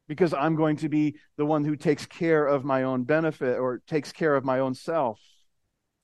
Because 0.09 0.35
I'm 0.35 0.57
going 0.57 0.77
to 0.79 0.89
be 0.89 1.15
the 1.37 1.47
one 1.47 1.65
who 1.65 1.77
takes 1.77 2.05
care 2.05 2.45
of 2.45 2.65
my 2.65 2.83
own 2.83 3.05
benefit 3.05 3.59
or 3.59 3.81
takes 3.87 4.11
care 4.11 4.35
of 4.35 4.45
my 4.45 4.59
own 4.59 4.75
self. 4.75 5.21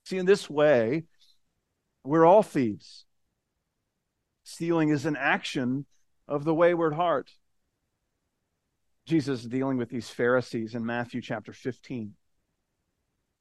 See, 0.04 0.16
in 0.16 0.26
this 0.26 0.48
way, 0.48 1.02
we're 2.04 2.24
all 2.24 2.44
thieves. 2.44 3.04
Stealing 4.44 4.90
is 4.90 5.06
an 5.06 5.16
action 5.16 5.86
of 6.28 6.44
the 6.44 6.54
wayward 6.54 6.94
heart. 6.94 7.32
Jesus 9.06 9.40
is 9.40 9.48
dealing 9.48 9.76
with 9.76 9.88
these 9.88 10.08
Pharisees 10.08 10.76
in 10.76 10.86
Matthew 10.86 11.20
chapter 11.20 11.52
15. 11.52 12.14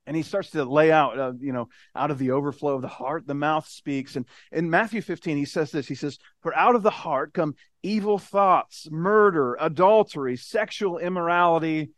And 0.08 0.16
he 0.16 0.24
starts 0.24 0.52
to 0.52 0.64
lay 0.64 0.92
out, 0.92 1.18
uh, 1.18 1.34
you 1.40 1.52
know, 1.52 1.70
out 1.96 2.12
of 2.12 2.20
the 2.20 2.32
overflow 2.32 2.76
of 2.76 2.82
the 2.82 2.88
heart, 2.88 3.26
the 3.26 3.34
mouth 3.34 3.68
speaks. 3.68 4.16
And 4.16 4.26
in 4.52 4.70
Matthew 4.70 5.02
15, 5.02 5.38
he 5.38 5.46
says 5.46 5.72
this 5.72 5.88
He 5.88 5.96
says, 5.96 6.20
For 6.42 6.56
out 6.56 6.76
of 6.76 6.84
the 6.84 6.92
heart 6.92 7.34
come 7.34 7.56
evil 7.82 8.20
thoughts, 8.20 8.88
murder, 8.92 9.58
adultery, 9.60 10.38
sexual 10.38 11.00
immorality, 11.00 11.92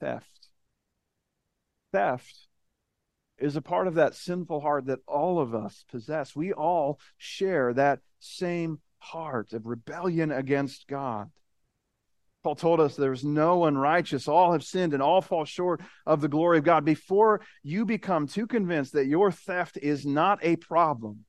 theft. 0.00 0.48
Theft 1.92 2.48
is 3.38 3.56
a 3.56 3.62
part 3.62 3.86
of 3.86 3.94
that 3.94 4.14
sinful 4.14 4.60
heart 4.60 4.86
that 4.86 5.00
all 5.06 5.38
of 5.38 5.54
us 5.54 5.84
possess. 5.90 6.34
We 6.34 6.52
all 6.52 6.98
share 7.18 7.74
that 7.74 8.00
same 8.18 8.80
heart 8.98 9.52
of 9.52 9.66
rebellion 9.66 10.32
against 10.32 10.86
God. 10.86 11.30
Paul 12.46 12.54
told 12.54 12.78
us 12.78 12.94
there's 12.94 13.24
no 13.24 13.56
one 13.56 13.76
righteous. 13.76 14.28
All 14.28 14.52
have 14.52 14.62
sinned 14.62 14.94
and 14.94 15.02
all 15.02 15.20
fall 15.20 15.44
short 15.44 15.80
of 16.06 16.20
the 16.20 16.28
glory 16.28 16.58
of 16.58 16.64
God. 16.64 16.84
Before 16.84 17.40
you 17.64 17.84
become 17.84 18.28
too 18.28 18.46
convinced 18.46 18.92
that 18.92 19.08
your 19.08 19.32
theft 19.32 19.78
is 19.82 20.06
not 20.06 20.38
a 20.42 20.54
problem, 20.54 21.24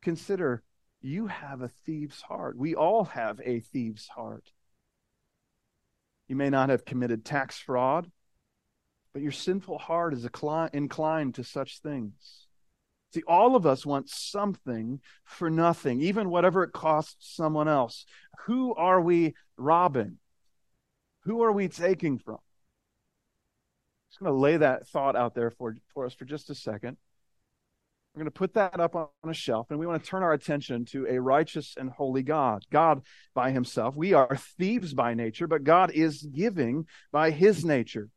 consider 0.00 0.62
you 1.02 1.26
have 1.26 1.60
a 1.60 1.68
thief's 1.68 2.22
heart. 2.22 2.56
We 2.56 2.74
all 2.74 3.04
have 3.04 3.42
a 3.44 3.60
thief's 3.60 4.08
heart. 4.08 4.50
You 6.28 6.36
may 6.36 6.48
not 6.48 6.70
have 6.70 6.86
committed 6.86 7.26
tax 7.26 7.58
fraud, 7.58 8.10
but 9.12 9.20
your 9.20 9.32
sinful 9.32 9.76
heart 9.76 10.14
is 10.14 10.26
inclined 10.72 11.34
to 11.34 11.44
such 11.44 11.80
things. 11.80 12.46
See, 13.12 13.22
all 13.28 13.54
of 13.54 13.66
us 13.66 13.84
want 13.84 14.08
something 14.08 15.00
for 15.24 15.50
nothing, 15.50 16.00
even 16.00 16.30
whatever 16.30 16.62
it 16.62 16.72
costs 16.72 17.36
someone 17.36 17.68
else. 17.68 18.06
Who 18.46 18.74
are 18.74 18.98
we 18.98 19.34
robbing? 19.58 20.16
Who 21.24 21.42
are 21.42 21.52
we 21.52 21.68
taking 21.68 22.18
from? 22.18 22.38
Just 24.10 24.20
going 24.20 24.32
to 24.32 24.38
lay 24.38 24.56
that 24.58 24.88
thought 24.88 25.16
out 25.16 25.34
there 25.34 25.50
for, 25.50 25.76
for 25.94 26.06
us 26.06 26.14
for 26.14 26.24
just 26.24 26.50
a 26.50 26.54
second. 26.54 26.96
We're 28.14 28.20
going 28.20 28.32
to 28.32 28.38
put 28.38 28.54
that 28.54 28.78
up 28.78 28.94
on 28.94 29.08
a 29.24 29.32
shelf, 29.32 29.68
and 29.70 29.78
we 29.78 29.86
want 29.86 30.02
to 30.02 30.08
turn 30.08 30.22
our 30.22 30.34
attention 30.34 30.84
to 30.86 31.06
a 31.06 31.18
righteous 31.18 31.74
and 31.78 31.88
holy 31.88 32.22
God. 32.22 32.62
God 32.70 33.02
by 33.34 33.52
himself. 33.52 33.96
We 33.96 34.12
are 34.12 34.36
thieves 34.58 34.92
by 34.92 35.14
nature, 35.14 35.46
but 35.46 35.64
God 35.64 35.92
is 35.92 36.22
giving 36.22 36.86
by 37.10 37.30
his 37.30 37.64
nature. 37.64 38.10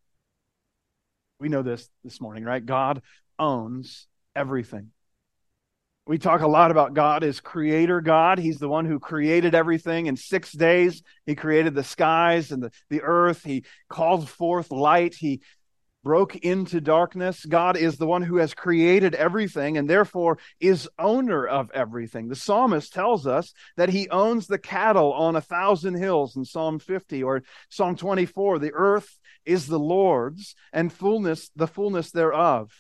We 1.40 1.48
know 1.48 1.62
this 1.62 1.90
this 2.04 2.20
morning, 2.20 2.44
right? 2.44 2.66
God 2.66 3.02
owns 3.40 4.08
everything. 4.36 4.92
We 6.08 6.20
talk 6.20 6.42
a 6.42 6.48
lot 6.48 6.70
about 6.70 6.94
God 6.94 7.24
as 7.24 7.40
creator 7.40 8.00
God. 8.00 8.38
He's 8.38 8.60
the 8.60 8.70
one 8.70 8.86
who 8.86 9.00
created 9.00 9.56
everything 9.56 10.06
in 10.06 10.16
six 10.16 10.52
days. 10.52 11.02
He 11.26 11.34
created 11.34 11.74
the 11.74 11.84
skies 11.84 12.52
and 12.52 12.62
the, 12.62 12.72
the 12.92 13.02
earth. 13.02 13.44
He 13.44 13.66
called 13.90 14.30
forth 14.30 14.72
light. 14.72 15.16
He 15.16 15.42
broke 16.04 16.36
into 16.36 16.80
darkness. 16.80 17.44
God 17.44 17.76
is 17.76 17.98
the 17.98 18.06
one 18.06 18.22
who 18.22 18.38
has 18.38 18.54
created 18.54 19.16
everything 19.16 19.80
and 19.80 19.90
therefore 19.90 20.38
is 20.60 20.88
owner 21.00 21.48
of 21.48 21.72
everything. 21.72 22.28
The 22.28 22.36
psalmist 22.36 22.94
tells 22.94 23.26
us 23.26 23.52
that 23.76 23.90
he 23.90 24.08
owns 24.10 24.46
the 24.46 24.60
cattle 24.60 25.12
on 25.12 25.36
a 25.36 25.42
thousand 25.42 25.96
hills 25.96 26.36
in 26.36 26.46
Psalm 26.46 26.78
50 26.78 27.24
or 27.24 27.42
Psalm 27.70 27.96
24. 27.96 28.60
The 28.60 28.74
earth 28.74 29.18
is 29.44 29.66
the 29.66 29.80
Lord's 29.80 30.54
and 30.72 30.94
fullness, 30.94 31.50
the 31.56 31.68
fullness 31.68 32.12
thereof. 32.12 32.72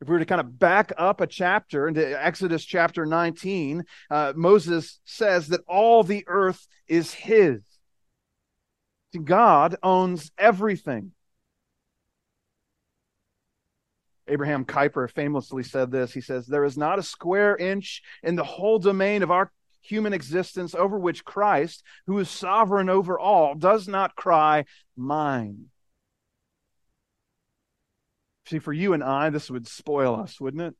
If 0.00 0.08
we 0.08 0.12
were 0.12 0.18
to 0.18 0.26
kind 0.26 0.40
of 0.40 0.58
back 0.58 0.92
up 0.98 1.20
a 1.20 1.26
chapter 1.26 1.88
into 1.88 2.24
Exodus 2.24 2.64
chapter 2.64 3.06
19, 3.06 3.84
uh, 4.10 4.32
Moses 4.36 5.00
says 5.04 5.48
that 5.48 5.62
all 5.66 6.02
the 6.02 6.24
earth 6.26 6.66
is 6.86 7.14
his. 7.14 7.62
God 9.24 9.76
owns 9.82 10.30
everything. 10.36 11.12
Abraham 14.28 14.64
Kuyper 14.64 15.10
famously 15.10 15.62
said 15.62 15.90
this. 15.90 16.12
He 16.12 16.20
says, 16.20 16.46
There 16.46 16.64
is 16.64 16.76
not 16.76 16.98
a 16.98 17.02
square 17.02 17.56
inch 17.56 18.02
in 18.22 18.36
the 18.36 18.44
whole 18.44 18.78
domain 18.78 19.22
of 19.22 19.30
our 19.30 19.50
human 19.80 20.12
existence 20.12 20.74
over 20.74 20.98
which 20.98 21.24
Christ, 21.24 21.84
who 22.06 22.18
is 22.18 22.28
sovereign 22.28 22.90
over 22.90 23.18
all, 23.18 23.54
does 23.54 23.86
not 23.86 24.16
cry, 24.16 24.64
Mine. 24.96 25.66
See, 28.48 28.58
for 28.60 28.72
you 28.72 28.92
and 28.92 29.02
I, 29.02 29.30
this 29.30 29.50
would 29.50 29.66
spoil 29.66 30.14
us, 30.14 30.40
wouldn't 30.40 30.62
it? 30.62 30.74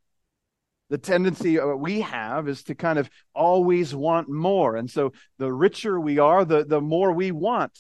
The 0.88 0.98
tendency 0.98 1.58
uh, 1.58 1.66
we 1.74 2.02
have 2.02 2.48
is 2.48 2.62
to 2.64 2.74
kind 2.76 2.98
of 2.98 3.10
always 3.34 3.94
want 3.94 4.28
more. 4.28 4.76
And 4.76 4.88
so 4.88 5.12
the 5.38 5.52
richer 5.52 5.98
we 5.98 6.18
are, 6.18 6.44
the, 6.44 6.64
the 6.64 6.80
more 6.80 7.12
we 7.12 7.32
want. 7.32 7.76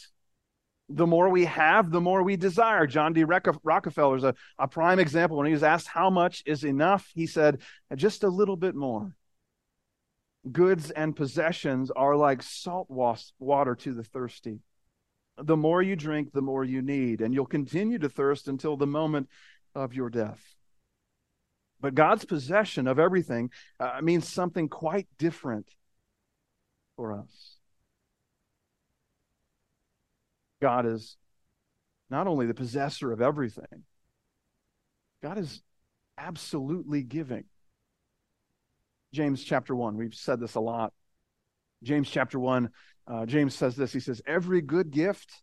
The 0.88 1.06
more 1.06 1.28
we 1.28 1.44
have, 1.46 1.90
the 1.90 2.00
more 2.00 2.22
we 2.22 2.36
desire. 2.36 2.86
John 2.86 3.12
D. 3.12 3.24
Rockefeller 3.24 4.16
is 4.16 4.24
a, 4.24 4.34
a 4.58 4.68
prime 4.68 4.98
example. 4.98 5.36
When 5.36 5.46
he 5.46 5.52
was 5.52 5.62
asked 5.62 5.88
how 5.88 6.10
much 6.10 6.42
is 6.46 6.64
enough, 6.64 7.10
he 7.14 7.26
said, 7.26 7.60
just 7.94 8.24
a 8.24 8.28
little 8.28 8.56
bit 8.56 8.74
more. 8.74 9.14
Goods 10.50 10.92
and 10.92 11.14
possessions 11.14 11.90
are 11.90 12.14
like 12.14 12.42
salt 12.42 12.88
water 12.88 13.74
to 13.74 13.94
the 13.94 14.04
thirsty. 14.04 14.60
The 15.38 15.56
more 15.56 15.82
you 15.82 15.96
drink, 15.96 16.32
the 16.32 16.40
more 16.40 16.64
you 16.64 16.82
need, 16.82 17.20
and 17.20 17.34
you'll 17.34 17.46
continue 17.46 17.98
to 17.98 18.08
thirst 18.08 18.48
until 18.48 18.76
the 18.76 18.86
moment 18.86 19.28
of 19.76 19.94
your 19.94 20.10
death. 20.10 20.42
But 21.80 21.94
God's 21.94 22.24
possession 22.24 22.88
of 22.88 22.98
everything 22.98 23.50
uh, 23.78 24.00
means 24.02 24.26
something 24.26 24.68
quite 24.68 25.06
different 25.18 25.70
for 26.96 27.12
us. 27.12 27.56
God 30.62 30.86
is 30.86 31.18
not 32.08 32.26
only 32.26 32.46
the 32.46 32.54
possessor 32.54 33.12
of 33.12 33.20
everything, 33.20 33.84
God 35.22 35.36
is 35.36 35.62
absolutely 36.16 37.02
giving. 37.02 37.44
James 39.12 39.44
chapter 39.44 39.76
1, 39.76 39.96
we've 39.96 40.14
said 40.14 40.40
this 40.40 40.54
a 40.54 40.60
lot. 40.60 40.94
James 41.82 42.08
chapter 42.08 42.38
1, 42.38 42.70
uh, 43.06 43.26
James 43.26 43.54
says 43.54 43.76
this 43.76 43.92
He 43.92 44.00
says, 44.00 44.22
Every 44.26 44.62
good 44.62 44.90
gift 44.90 45.42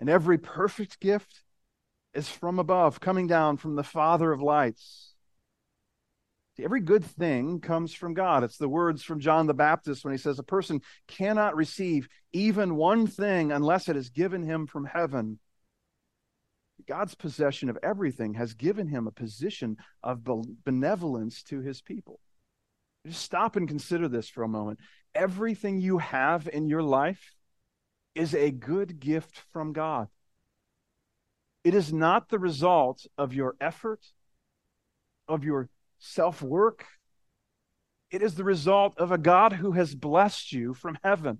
and 0.00 0.10
every 0.10 0.38
perfect 0.38 0.98
gift 0.98 1.44
is 2.14 2.28
from 2.28 2.58
above, 2.58 3.00
coming 3.00 3.26
down 3.26 3.56
from 3.56 3.76
the 3.76 3.84
Father 3.84 4.32
of 4.32 4.42
lights. 4.42 5.14
See, 6.56 6.64
every 6.64 6.80
good 6.80 7.04
thing 7.04 7.60
comes 7.60 7.94
from 7.94 8.14
God. 8.14 8.42
It's 8.42 8.56
the 8.56 8.68
words 8.68 9.02
from 9.02 9.20
John 9.20 9.46
the 9.46 9.54
Baptist 9.54 10.04
when 10.04 10.12
he 10.12 10.18
says, 10.18 10.38
A 10.38 10.44
person 10.44 10.80
cannot 11.06 11.56
receive 11.56 12.08
even 12.32 12.76
one 12.76 13.06
thing 13.06 13.52
unless 13.52 13.88
it 13.88 13.96
is 13.96 14.10
given 14.10 14.42
him 14.42 14.66
from 14.66 14.84
heaven. 14.84 15.38
God's 16.88 17.14
possession 17.14 17.68
of 17.68 17.78
everything 17.82 18.34
has 18.34 18.54
given 18.54 18.88
him 18.88 19.06
a 19.06 19.12
position 19.12 19.76
of 20.02 20.26
benevolence 20.64 21.42
to 21.44 21.60
his 21.60 21.80
people. 21.80 22.18
Just 23.06 23.22
stop 23.22 23.56
and 23.56 23.68
consider 23.68 24.08
this 24.08 24.28
for 24.28 24.42
a 24.42 24.48
moment. 24.48 24.80
Everything 25.14 25.80
you 25.80 25.98
have 25.98 26.48
in 26.52 26.68
your 26.68 26.82
life 26.82 27.34
is 28.14 28.34
a 28.34 28.50
good 28.50 28.98
gift 29.00 29.42
from 29.52 29.72
God. 29.72 30.08
It 31.62 31.74
is 31.74 31.92
not 31.92 32.28
the 32.28 32.38
result 32.38 33.06
of 33.18 33.34
your 33.34 33.54
effort, 33.60 34.00
of 35.28 35.44
your 35.44 35.68
self 35.98 36.42
work. 36.42 36.86
It 38.10 38.22
is 38.22 38.34
the 38.34 38.44
result 38.44 38.98
of 38.98 39.12
a 39.12 39.18
God 39.18 39.52
who 39.52 39.72
has 39.72 39.94
blessed 39.94 40.52
you 40.52 40.74
from 40.74 40.98
heaven. 41.04 41.38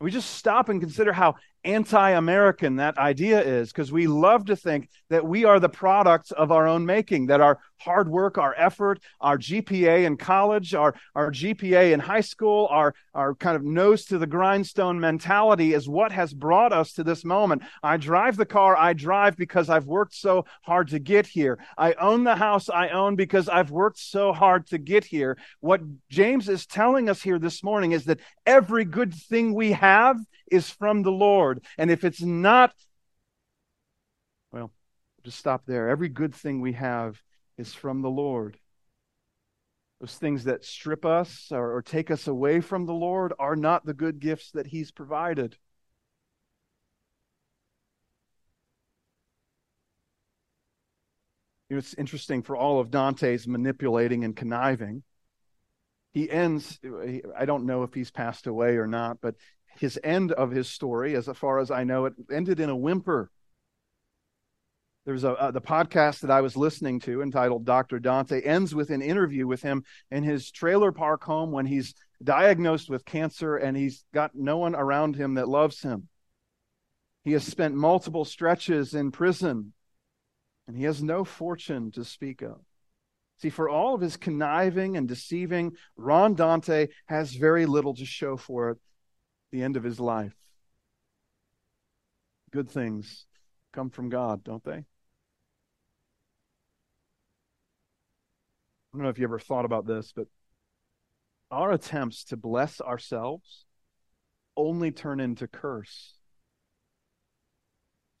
We 0.00 0.10
just 0.10 0.30
stop 0.30 0.68
and 0.68 0.80
consider 0.80 1.12
how 1.12 1.34
anti 1.64 2.10
American 2.10 2.76
that 2.76 2.98
idea 2.98 3.40
is 3.40 3.72
because 3.72 3.90
we 3.90 4.06
love 4.06 4.46
to 4.46 4.56
think 4.56 4.88
that 5.10 5.26
we 5.26 5.44
are 5.44 5.58
the 5.58 5.68
products 5.68 6.30
of 6.30 6.52
our 6.52 6.66
own 6.66 6.84
making, 6.84 7.26
that 7.26 7.40
our 7.40 7.58
hard 7.78 8.08
work, 8.08 8.38
our 8.38 8.54
effort, 8.56 9.00
our 9.20 9.38
GPA 9.38 10.04
in 10.04 10.16
college, 10.16 10.74
our, 10.74 10.94
our 11.14 11.30
GPA 11.30 11.92
in 11.92 12.00
high 12.00 12.20
school, 12.20 12.66
our, 12.70 12.94
our 13.14 13.34
kind 13.34 13.56
of 13.56 13.64
nose 13.64 14.06
to 14.06 14.18
the 14.18 14.26
grindstone 14.26 14.98
mentality 14.98 15.74
is 15.74 15.88
what 15.88 16.12
has 16.12 16.32
brought 16.32 16.72
us 16.72 16.92
to 16.94 17.04
this 17.04 17.24
moment. 17.24 17.62
I 17.82 17.96
drive 17.96 18.36
the 18.36 18.46
car 18.46 18.76
I 18.76 18.92
drive 18.92 19.36
because 19.36 19.68
I've 19.68 19.86
worked 19.86 20.14
so 20.14 20.46
hard 20.62 20.88
to 20.88 20.98
get 20.98 21.26
here. 21.26 21.58
I 21.76 21.92
own 21.94 22.24
the 22.24 22.36
house 22.36 22.68
I 22.68 22.88
own 22.88 23.16
because 23.16 23.48
I've 23.48 23.70
worked 23.70 23.98
so 23.98 24.32
hard 24.32 24.66
to 24.68 24.78
get 24.78 25.04
here. 25.04 25.36
What 25.60 25.82
James 26.08 26.48
is 26.48 26.66
telling 26.66 27.08
us 27.08 27.22
here 27.22 27.38
this 27.38 27.62
morning 27.62 27.92
is 27.92 28.04
that 28.06 28.20
every 28.46 28.84
good 28.84 29.14
thing 29.14 29.54
we 29.54 29.72
have 29.72 30.18
is 30.50 30.70
from 30.70 31.02
the 31.02 31.12
Lord. 31.12 31.53
And 31.78 31.90
if 31.90 32.04
it's 32.04 32.22
not, 32.22 32.72
well, 34.52 34.70
just 35.24 35.38
stop 35.38 35.64
there. 35.66 35.88
Every 35.88 36.08
good 36.08 36.34
thing 36.34 36.60
we 36.60 36.72
have 36.74 37.20
is 37.58 37.72
from 37.74 38.02
the 38.02 38.10
Lord. 38.10 38.58
Those 40.00 40.16
things 40.16 40.44
that 40.44 40.64
strip 40.64 41.04
us 41.04 41.48
or, 41.50 41.76
or 41.76 41.82
take 41.82 42.10
us 42.10 42.26
away 42.26 42.60
from 42.60 42.86
the 42.86 42.92
Lord 42.92 43.32
are 43.38 43.56
not 43.56 43.86
the 43.86 43.94
good 43.94 44.20
gifts 44.20 44.50
that 44.52 44.66
He's 44.66 44.90
provided. 44.90 45.56
It's 51.70 51.94
interesting 51.94 52.42
for 52.42 52.56
all 52.56 52.80
of 52.80 52.90
Dante's 52.90 53.48
manipulating 53.48 54.24
and 54.24 54.36
conniving. 54.36 55.02
He 56.12 56.30
ends, 56.30 56.78
I 57.36 57.44
don't 57.44 57.66
know 57.66 57.82
if 57.82 57.92
he's 57.92 58.10
passed 58.10 58.46
away 58.46 58.76
or 58.76 58.86
not, 58.86 59.20
but 59.20 59.34
his 59.78 59.98
end 60.02 60.32
of 60.32 60.50
his 60.50 60.68
story, 60.68 61.16
as 61.16 61.28
far 61.34 61.58
as 61.58 61.70
I 61.70 61.84
know, 61.84 62.06
it 62.06 62.14
ended 62.30 62.60
in 62.60 62.70
a 62.70 62.76
whimper. 62.76 63.30
There's 65.04 65.24
a 65.24 65.32
uh, 65.32 65.50
the 65.50 65.60
podcast 65.60 66.20
that 66.20 66.30
I 66.30 66.40
was 66.40 66.56
listening 66.56 67.00
to 67.00 67.20
entitled 67.20 67.66
Dr. 67.66 67.98
Dante 67.98 68.40
ends 68.40 68.74
with 68.74 68.90
an 68.90 69.02
interview 69.02 69.46
with 69.46 69.60
him 69.60 69.84
in 70.10 70.22
his 70.22 70.50
trailer 70.50 70.92
park 70.92 71.22
home 71.24 71.52
when 71.52 71.66
he's 71.66 71.94
diagnosed 72.22 72.88
with 72.88 73.04
cancer 73.04 73.56
and 73.56 73.76
he's 73.76 74.04
got 74.14 74.34
no 74.34 74.56
one 74.56 74.74
around 74.74 75.16
him 75.16 75.34
that 75.34 75.48
loves 75.48 75.82
him. 75.82 76.08
He 77.22 77.32
has 77.32 77.44
spent 77.44 77.74
multiple 77.74 78.24
stretches 78.24 78.94
in 78.94 79.10
prison 79.10 79.74
and 80.66 80.76
he 80.76 80.84
has 80.84 81.02
no 81.02 81.24
fortune 81.24 81.90
to 81.92 82.04
speak 82.04 82.40
of. 82.40 82.60
See, 83.38 83.50
for 83.50 83.68
all 83.68 83.94
of 83.94 84.00
his 84.00 84.16
conniving 84.16 84.96
and 84.96 85.06
deceiving, 85.06 85.76
Ron 85.96 86.34
Dante 86.34 86.88
has 87.06 87.34
very 87.34 87.66
little 87.66 87.94
to 87.94 88.06
show 88.06 88.36
for 88.36 88.70
it 88.70 88.78
the 89.54 89.62
end 89.62 89.76
of 89.76 89.84
his 89.84 90.00
life. 90.00 90.34
Good 92.50 92.68
things 92.68 93.24
come 93.72 93.88
from 93.88 94.08
God, 94.08 94.42
don't 94.42 94.64
they? 94.64 94.72
I 94.72 94.84
don't 98.92 99.02
know 99.02 99.10
if 99.10 99.18
you 99.18 99.24
ever 99.24 99.38
thought 99.38 99.64
about 99.64 99.86
this, 99.86 100.12
but 100.14 100.26
our 101.52 101.70
attempts 101.70 102.24
to 102.24 102.36
bless 102.36 102.80
ourselves 102.80 103.64
only 104.56 104.90
turn 104.90 105.20
into 105.20 105.46
curse. 105.46 106.14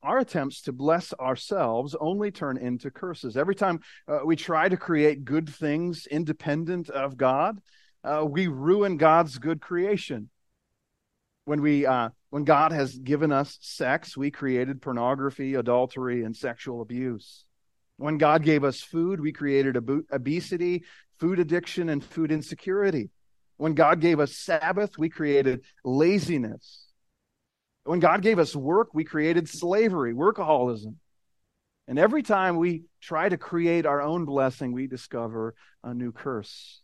Our 0.04 0.18
attempts 0.18 0.62
to 0.62 0.72
bless 0.72 1.12
ourselves 1.14 1.96
only 1.98 2.30
turn 2.30 2.58
into 2.58 2.92
curses. 2.92 3.36
Every 3.36 3.56
time 3.56 3.80
uh, 4.06 4.20
we 4.24 4.36
try 4.36 4.68
to 4.68 4.76
create 4.76 5.24
good 5.24 5.50
things 5.50 6.06
independent 6.06 6.90
of 6.90 7.16
God, 7.16 7.60
uh, 8.04 8.24
we 8.24 8.46
ruin 8.46 8.98
God's 8.98 9.38
good 9.38 9.60
creation 9.60 10.30
when 11.44 11.60
we 11.60 11.86
uh, 11.86 12.10
when 12.30 12.44
God 12.44 12.72
has 12.72 12.96
given 12.96 13.32
us 13.32 13.58
sex, 13.60 14.16
we 14.16 14.30
created 14.30 14.82
pornography, 14.82 15.54
adultery, 15.54 16.24
and 16.24 16.36
sexual 16.36 16.80
abuse. 16.80 17.44
When 17.96 18.18
God 18.18 18.42
gave 18.42 18.64
us 18.64 18.80
food, 18.80 19.20
we 19.20 19.32
created 19.32 19.76
ob- 19.76 20.04
obesity, 20.10 20.84
food 21.20 21.38
addiction, 21.38 21.88
and 21.88 22.02
food 22.02 22.32
insecurity. 22.32 23.10
When 23.56 23.74
God 23.74 24.00
gave 24.00 24.18
us 24.18 24.36
Sabbath, 24.36 24.98
we 24.98 25.08
created 25.08 25.62
laziness. 25.84 26.86
When 27.84 28.00
God 28.00 28.22
gave 28.22 28.38
us 28.38 28.56
work, 28.56 28.88
we 28.94 29.04
created 29.04 29.48
slavery, 29.48 30.12
workaholism. 30.14 30.96
And 31.86 31.98
every 31.98 32.22
time 32.22 32.56
we 32.56 32.84
try 33.00 33.28
to 33.28 33.36
create 33.36 33.84
our 33.84 34.00
own 34.00 34.24
blessing, 34.24 34.72
we 34.72 34.86
discover 34.86 35.54
a 35.84 35.92
new 35.92 36.10
curse. 36.10 36.80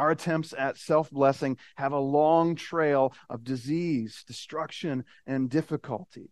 Our 0.00 0.12
attempts 0.12 0.54
at 0.56 0.78
self 0.78 1.10
blessing 1.10 1.58
have 1.76 1.92
a 1.92 1.98
long 1.98 2.56
trail 2.56 3.12
of 3.28 3.44
disease, 3.44 4.24
destruction, 4.26 5.04
and 5.26 5.50
difficulty. 5.50 6.30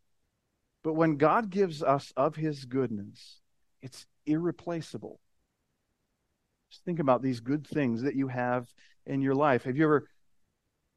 But 0.83 0.95
when 0.95 1.19
God 1.19 1.51
gives 1.51 1.83
us 1.83 2.11
of 2.17 2.35
his 2.35 2.65
goodness, 2.65 3.43
it's 3.83 4.07
irreplaceable. 4.25 5.21
Just 6.71 6.83
think 6.87 6.99
about 6.99 7.21
these 7.21 7.41
good 7.41 7.67
things 7.67 8.01
that 8.05 8.15
you 8.15 8.29
have 8.29 8.73
in 9.05 9.21
your 9.21 9.35
life. 9.35 9.65
Have 9.65 9.77
you 9.77 9.85
ever 9.85 10.09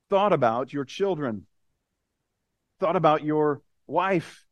thought 0.10 0.32
about 0.32 0.72
your 0.72 0.86
children? 0.86 1.48
Thought 2.80 2.96
about 2.96 3.22
your 3.22 3.64
wife? 3.86 4.46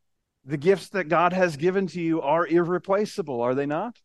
The 0.44 0.58
gifts 0.58 0.90
that 0.90 1.08
God 1.08 1.32
has 1.32 1.56
given 1.56 1.88
to 1.88 2.02
you 2.02 2.22
are 2.22 2.46
irreplaceable, 2.46 3.40
are 3.40 3.56
they 3.56 3.66
not? 3.66 3.98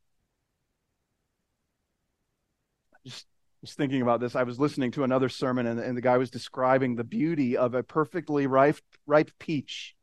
Just 3.04 3.26
was 3.64 3.72
thinking 3.72 4.02
about 4.02 4.20
this. 4.20 4.36
I 4.36 4.42
was 4.42 4.60
listening 4.60 4.90
to 4.90 5.04
another 5.04 5.30
sermon, 5.30 5.66
and, 5.66 5.80
and 5.80 5.96
the 5.96 6.02
guy 6.02 6.18
was 6.18 6.30
describing 6.30 6.96
the 6.96 7.02
beauty 7.02 7.56
of 7.56 7.74
a 7.74 7.82
perfectly 7.82 8.46
ripe, 8.46 8.76
ripe 9.06 9.30
peach. 9.38 9.94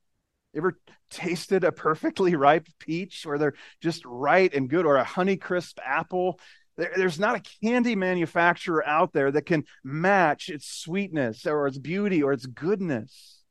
Ever 0.56 0.80
tasted 1.12 1.64
a 1.64 1.72
perfectly 1.72 2.36
ripe 2.48 2.68
peach 2.80 3.24
where 3.24 3.38
they're 3.38 3.54
just 3.80 4.04
right 4.04 4.52
and 4.52 4.68
good, 4.68 4.88
or 4.88 4.98
a 4.98 5.06
Honeycrisp 5.06 5.76
apple? 5.86 6.40
There, 6.76 6.92
there's 6.96 7.20
not 7.20 7.36
a 7.36 7.44
candy 7.62 7.96
manufacturer 7.96 8.84
out 8.84 9.14
there 9.14 9.30
that 9.32 9.46
can 9.46 9.66
match 9.84 10.50
its 10.50 10.68
sweetness 10.68 11.46
or 11.46 11.68
its 11.68 11.78
beauty 11.78 12.24
or 12.24 12.34
its 12.34 12.48
goodness. 12.48 13.44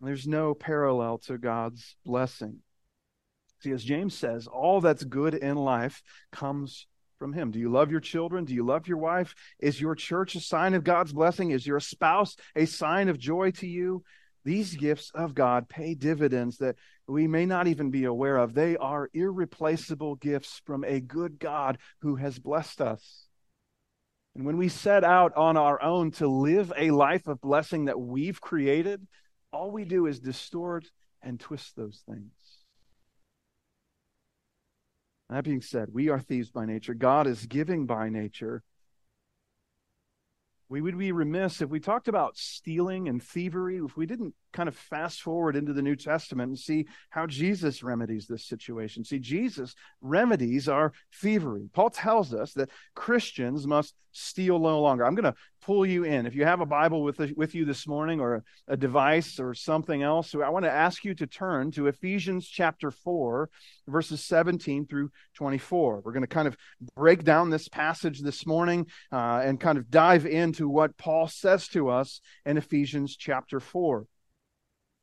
There's 0.00 0.28
no 0.28 0.54
parallel 0.54 1.18
to 1.26 1.38
God's 1.38 1.96
blessing. 2.04 2.60
See, 3.62 3.72
as 3.72 3.82
James 3.82 4.14
says, 4.14 4.46
all 4.46 4.80
that's 4.80 5.02
good 5.02 5.34
in 5.34 5.56
life 5.56 6.04
comes 6.30 6.86
from 7.22 7.32
Him? 7.32 7.52
Do 7.52 7.60
you 7.60 7.70
love 7.70 7.92
your 7.92 8.00
children? 8.00 8.44
Do 8.44 8.52
you 8.52 8.66
love 8.66 8.88
your 8.88 8.98
wife? 8.98 9.36
Is 9.60 9.80
your 9.80 9.94
church 9.94 10.34
a 10.34 10.40
sign 10.40 10.74
of 10.74 10.82
God's 10.82 11.12
blessing? 11.12 11.52
Is 11.52 11.64
your 11.64 11.78
spouse 11.78 12.34
a 12.56 12.64
sign 12.64 13.08
of 13.08 13.16
joy 13.16 13.52
to 13.52 13.66
you? 13.68 14.02
These 14.44 14.74
gifts 14.74 15.12
of 15.14 15.32
God 15.32 15.68
pay 15.68 15.94
dividends 15.94 16.58
that 16.58 16.74
we 17.06 17.28
may 17.28 17.46
not 17.46 17.68
even 17.68 17.92
be 17.92 18.06
aware 18.06 18.38
of. 18.38 18.54
They 18.54 18.76
are 18.76 19.08
irreplaceable 19.14 20.16
gifts 20.16 20.62
from 20.66 20.82
a 20.82 20.98
good 20.98 21.38
God 21.38 21.78
who 22.00 22.16
has 22.16 22.40
blessed 22.40 22.80
us. 22.80 23.28
And 24.34 24.44
when 24.44 24.56
we 24.56 24.68
set 24.68 25.04
out 25.04 25.32
on 25.36 25.56
our 25.56 25.80
own 25.80 26.10
to 26.12 26.26
live 26.26 26.72
a 26.76 26.90
life 26.90 27.28
of 27.28 27.40
blessing 27.40 27.84
that 27.84 28.00
we've 28.00 28.40
created, 28.40 29.06
all 29.52 29.70
we 29.70 29.84
do 29.84 30.06
is 30.06 30.18
distort 30.18 30.90
and 31.22 31.38
twist 31.38 31.76
those 31.76 32.02
things. 32.04 32.32
That 35.32 35.44
being 35.44 35.62
said, 35.62 35.88
we 35.92 36.10
are 36.10 36.20
thieves 36.20 36.50
by 36.50 36.66
nature. 36.66 36.92
God 36.92 37.26
is 37.26 37.46
giving 37.46 37.86
by 37.86 38.10
nature. 38.10 38.62
We 40.68 40.82
would 40.82 40.98
be 40.98 41.10
remiss 41.10 41.62
if 41.62 41.70
we 41.70 41.80
talked 41.80 42.06
about 42.06 42.36
stealing 42.36 43.08
and 43.08 43.22
thievery, 43.22 43.78
if 43.78 43.96
we 43.96 44.04
didn't 44.04 44.34
kind 44.52 44.68
of 44.68 44.76
fast 44.76 45.22
forward 45.22 45.56
into 45.56 45.72
the 45.72 45.82
New 45.82 45.96
Testament 45.96 46.48
and 46.48 46.58
see 46.58 46.86
how 47.10 47.26
Jesus 47.26 47.82
remedies 47.82 48.26
this 48.26 48.46
situation. 48.46 49.04
See, 49.04 49.18
Jesus 49.18 49.74
remedies 50.00 50.68
our 50.68 50.92
thievery. 51.20 51.68
Paul 51.72 51.90
tells 51.90 52.32
us 52.34 52.52
that 52.54 52.70
Christians 52.94 53.66
must 53.66 53.94
steal 54.12 54.58
no 54.58 54.80
longer. 54.80 55.04
I'm 55.04 55.14
going 55.14 55.32
to 55.32 55.34
pull 55.62 55.86
you 55.86 56.04
in. 56.04 56.26
If 56.26 56.34
you 56.34 56.44
have 56.44 56.60
a 56.60 56.66
Bible 56.66 57.02
with, 57.02 57.18
with 57.36 57.54
you 57.54 57.64
this 57.64 57.86
morning 57.86 58.20
or 58.20 58.44
a, 58.68 58.76
device 58.76 59.38
or 59.40 59.54
something 59.54 60.02
else, 60.02 60.34
I 60.34 60.48
want 60.50 60.64
to 60.64 60.70
ask 60.70 61.04
you 61.04 61.14
to 61.14 61.26
turn 61.26 61.70
to 61.72 61.86
Ephesians 61.86 62.46
chapter 62.46 62.90
4, 62.90 63.48
verses 63.88 64.22
17 64.24 64.86
through 64.86 65.10
24. 65.34 66.02
We're 66.04 66.12
going 66.12 66.22
to 66.22 66.26
kind 66.26 66.48
of 66.48 66.56
break 66.94 67.24
down 67.24 67.50
this 67.50 67.68
passage 67.68 68.20
this 68.20 68.46
morning 68.46 68.86
uh, 69.10 69.42
and 69.44 69.60
kind 69.60 69.78
of 69.78 69.90
dive 69.90 70.26
into 70.26 70.68
what 70.68 70.96
Paul 70.96 71.28
says 71.28 71.68
to 71.68 71.88
us 71.88 72.20
in 72.44 72.56
Ephesians 72.58 73.16
chapter 73.16 73.60
4. 73.60 74.06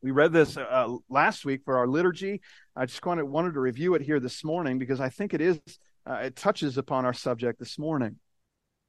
We 0.02 0.12
read 0.12 0.32
this 0.32 0.56
uh, 0.56 0.96
last 1.10 1.44
week 1.44 1.62
for 1.64 1.76
our 1.76 1.86
liturgy. 1.86 2.40
I 2.74 2.86
just 2.86 3.04
wanted, 3.04 3.24
wanted 3.24 3.54
to 3.54 3.60
review 3.60 3.94
it 3.94 4.02
here 4.02 4.18
this 4.18 4.42
morning 4.42 4.78
because 4.78 5.00
I 5.00 5.10
think 5.10 5.34
it 5.34 5.40
is 5.40 5.60
uh, 6.08 6.14
it 6.14 6.36
touches 6.36 6.78
upon 6.78 7.04
our 7.04 7.12
subject 7.12 7.58
this 7.58 7.78
morning. 7.78 8.16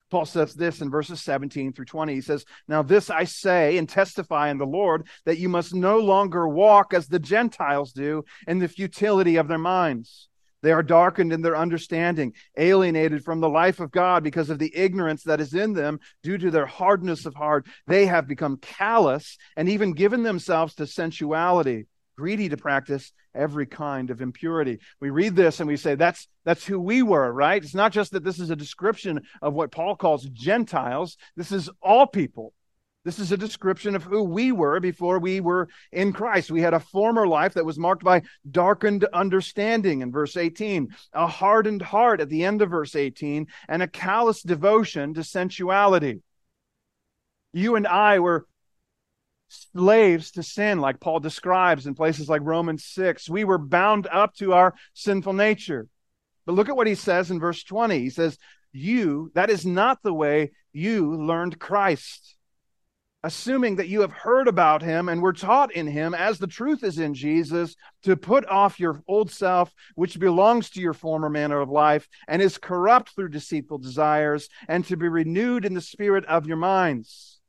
Paul 0.09 0.25
says 0.25 0.53
this 0.53 0.81
in 0.81 0.89
verses 0.89 1.21
17 1.21 1.73
through 1.73 1.85
20. 1.85 2.13
He 2.13 2.21
says, 2.21 2.45
Now 2.67 2.81
this 2.81 3.09
I 3.09 3.25
say 3.25 3.77
and 3.77 3.87
testify 3.87 4.49
in 4.49 4.57
the 4.57 4.65
Lord 4.65 5.07
that 5.25 5.37
you 5.37 5.49
must 5.49 5.73
no 5.73 5.99
longer 5.99 6.47
walk 6.47 6.93
as 6.93 7.07
the 7.07 7.19
Gentiles 7.19 7.91
do 7.91 8.23
in 8.47 8.59
the 8.59 8.67
futility 8.67 9.35
of 9.35 9.47
their 9.47 9.57
minds 9.57 10.29
they 10.61 10.71
are 10.71 10.83
darkened 10.83 11.33
in 11.33 11.41
their 11.41 11.57
understanding, 11.57 12.33
alienated 12.57 13.23
from 13.23 13.39
the 13.39 13.49
life 13.49 13.79
of 13.79 13.91
God 13.91 14.23
because 14.23 14.49
of 14.49 14.59
the 14.59 14.75
ignorance 14.75 15.23
that 15.23 15.41
is 15.41 15.53
in 15.53 15.73
them 15.73 15.99
due 16.23 16.37
to 16.37 16.51
their 16.51 16.65
hardness 16.65 17.25
of 17.25 17.35
heart. 17.35 17.65
They 17.87 18.05
have 18.05 18.27
become 18.27 18.57
callous 18.57 19.37
and 19.57 19.69
even 19.69 19.93
given 19.93 20.23
themselves 20.23 20.75
to 20.75 20.87
sensuality, 20.87 21.87
greedy 22.17 22.49
to 22.49 22.57
practice 22.57 23.11
every 23.33 23.65
kind 23.65 24.09
of 24.09 24.21
impurity. 24.21 24.79
We 24.99 25.09
read 25.09 25.35
this 25.35 25.59
and 25.59 25.67
we 25.67 25.77
say 25.77 25.95
that's 25.95 26.27
that's 26.43 26.65
who 26.65 26.79
we 26.79 27.01
were, 27.01 27.31
right? 27.31 27.63
It's 27.63 27.75
not 27.75 27.91
just 27.91 28.11
that 28.11 28.23
this 28.23 28.39
is 28.39 28.49
a 28.49 28.55
description 28.55 29.21
of 29.41 29.53
what 29.53 29.71
Paul 29.71 29.95
calls 29.95 30.25
Gentiles. 30.25 31.17
This 31.35 31.51
is 31.51 31.69
all 31.81 32.07
people. 32.07 32.53
This 33.03 33.17
is 33.17 33.31
a 33.31 33.37
description 33.37 33.95
of 33.95 34.03
who 34.03 34.21
we 34.21 34.51
were 34.51 34.79
before 34.79 35.17
we 35.17 35.39
were 35.39 35.69
in 35.91 36.13
Christ. 36.13 36.51
We 36.51 36.61
had 36.61 36.75
a 36.75 36.79
former 36.79 37.25
life 37.27 37.55
that 37.55 37.65
was 37.65 37.79
marked 37.79 38.03
by 38.03 38.21
darkened 38.49 39.05
understanding 39.05 40.01
in 40.01 40.11
verse 40.11 40.37
18, 40.37 40.89
a 41.13 41.25
hardened 41.25 41.81
heart 41.81 42.21
at 42.21 42.29
the 42.29 42.43
end 42.43 42.61
of 42.61 42.69
verse 42.69 42.95
18, 42.95 43.47
and 43.67 43.81
a 43.81 43.87
callous 43.87 44.43
devotion 44.43 45.15
to 45.15 45.23
sensuality. 45.23 46.21
You 47.53 47.75
and 47.75 47.87
I 47.87 48.19
were 48.19 48.45
slaves 49.49 50.31
to 50.31 50.43
sin, 50.43 50.79
like 50.79 50.99
Paul 50.99 51.19
describes 51.19 51.87
in 51.87 51.95
places 51.95 52.29
like 52.29 52.41
Romans 52.43 52.85
6. 52.85 53.27
We 53.29 53.45
were 53.45 53.57
bound 53.57 54.05
up 54.11 54.35
to 54.35 54.53
our 54.53 54.75
sinful 54.93 55.33
nature. 55.33 55.87
But 56.45 56.53
look 56.53 56.69
at 56.69 56.77
what 56.77 56.87
he 56.87 56.95
says 56.95 57.31
in 57.31 57.39
verse 57.39 57.63
20. 57.63 57.97
He 57.97 58.09
says, 58.11 58.37
You, 58.71 59.31
that 59.33 59.49
is 59.49 59.65
not 59.65 60.03
the 60.03 60.13
way 60.13 60.51
you 60.71 61.15
learned 61.15 61.57
Christ 61.57 62.37
assuming 63.23 63.75
that 63.75 63.87
you 63.87 64.01
have 64.01 64.11
heard 64.11 64.47
about 64.47 64.81
him 64.81 65.09
and 65.09 65.21
were 65.21 65.33
taught 65.33 65.71
in 65.73 65.87
him, 65.87 66.13
as 66.13 66.39
the 66.39 66.47
truth 66.47 66.83
is 66.83 66.97
in 66.97 67.13
Jesus, 67.13 67.75
to 68.03 68.15
put 68.15 68.45
off 68.47 68.79
your 68.79 69.01
old 69.07 69.29
self, 69.29 69.71
which 69.95 70.19
belongs 70.19 70.69
to 70.71 70.81
your 70.81 70.93
former 70.93 71.29
manner 71.29 71.61
of 71.61 71.69
life 71.69 72.07
and 72.27 72.41
is 72.41 72.57
corrupt 72.57 73.15
through 73.15 73.29
deceitful 73.29 73.77
desires, 73.77 74.49
and 74.67 74.85
to 74.85 74.97
be 74.97 75.07
renewed 75.07 75.65
in 75.65 75.73
the 75.73 75.81
spirit 75.81 76.25
of 76.25 76.47
your 76.47 76.57
minds. 76.57 77.39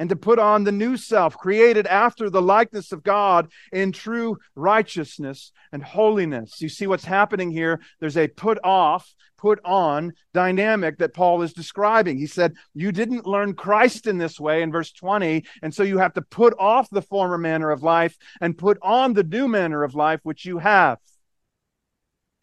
And 0.00 0.08
to 0.10 0.16
put 0.16 0.38
on 0.38 0.62
the 0.62 0.70
new 0.70 0.96
self, 0.96 1.36
created 1.36 1.86
after 1.88 2.30
the 2.30 2.40
likeness 2.40 2.92
of 2.92 3.02
God 3.02 3.50
in 3.72 3.90
true 3.90 4.38
righteousness 4.54 5.50
and 5.72 5.82
holiness. 5.82 6.60
You 6.62 6.68
see 6.68 6.86
what's 6.86 7.04
happening 7.04 7.50
here? 7.50 7.80
There's 7.98 8.16
a 8.16 8.28
put 8.28 8.58
off 8.62 9.12
put 9.38 9.60
on 9.64 10.12
dynamic 10.34 10.98
that 10.98 11.14
Paul 11.14 11.40
is 11.42 11.52
describing. 11.52 12.18
He 12.18 12.26
said, 12.26 12.54
You 12.74 12.92
didn't 12.92 13.26
learn 13.26 13.54
Christ 13.54 14.06
in 14.06 14.18
this 14.18 14.38
way 14.38 14.60
in 14.62 14.70
verse 14.70 14.92
20, 14.92 15.44
and 15.62 15.72
so 15.72 15.82
you 15.82 15.98
have 15.98 16.12
to 16.14 16.22
put 16.22 16.54
off 16.58 16.90
the 16.90 17.00
former 17.00 17.38
manner 17.38 17.70
of 17.70 17.82
life 17.82 18.18
and 18.40 18.58
put 18.58 18.78
on 18.82 19.14
the 19.14 19.22
new 19.22 19.48
manner 19.48 19.82
of 19.84 19.94
life 19.94 20.20
which 20.24 20.44
you 20.44 20.58
have. 20.58 20.98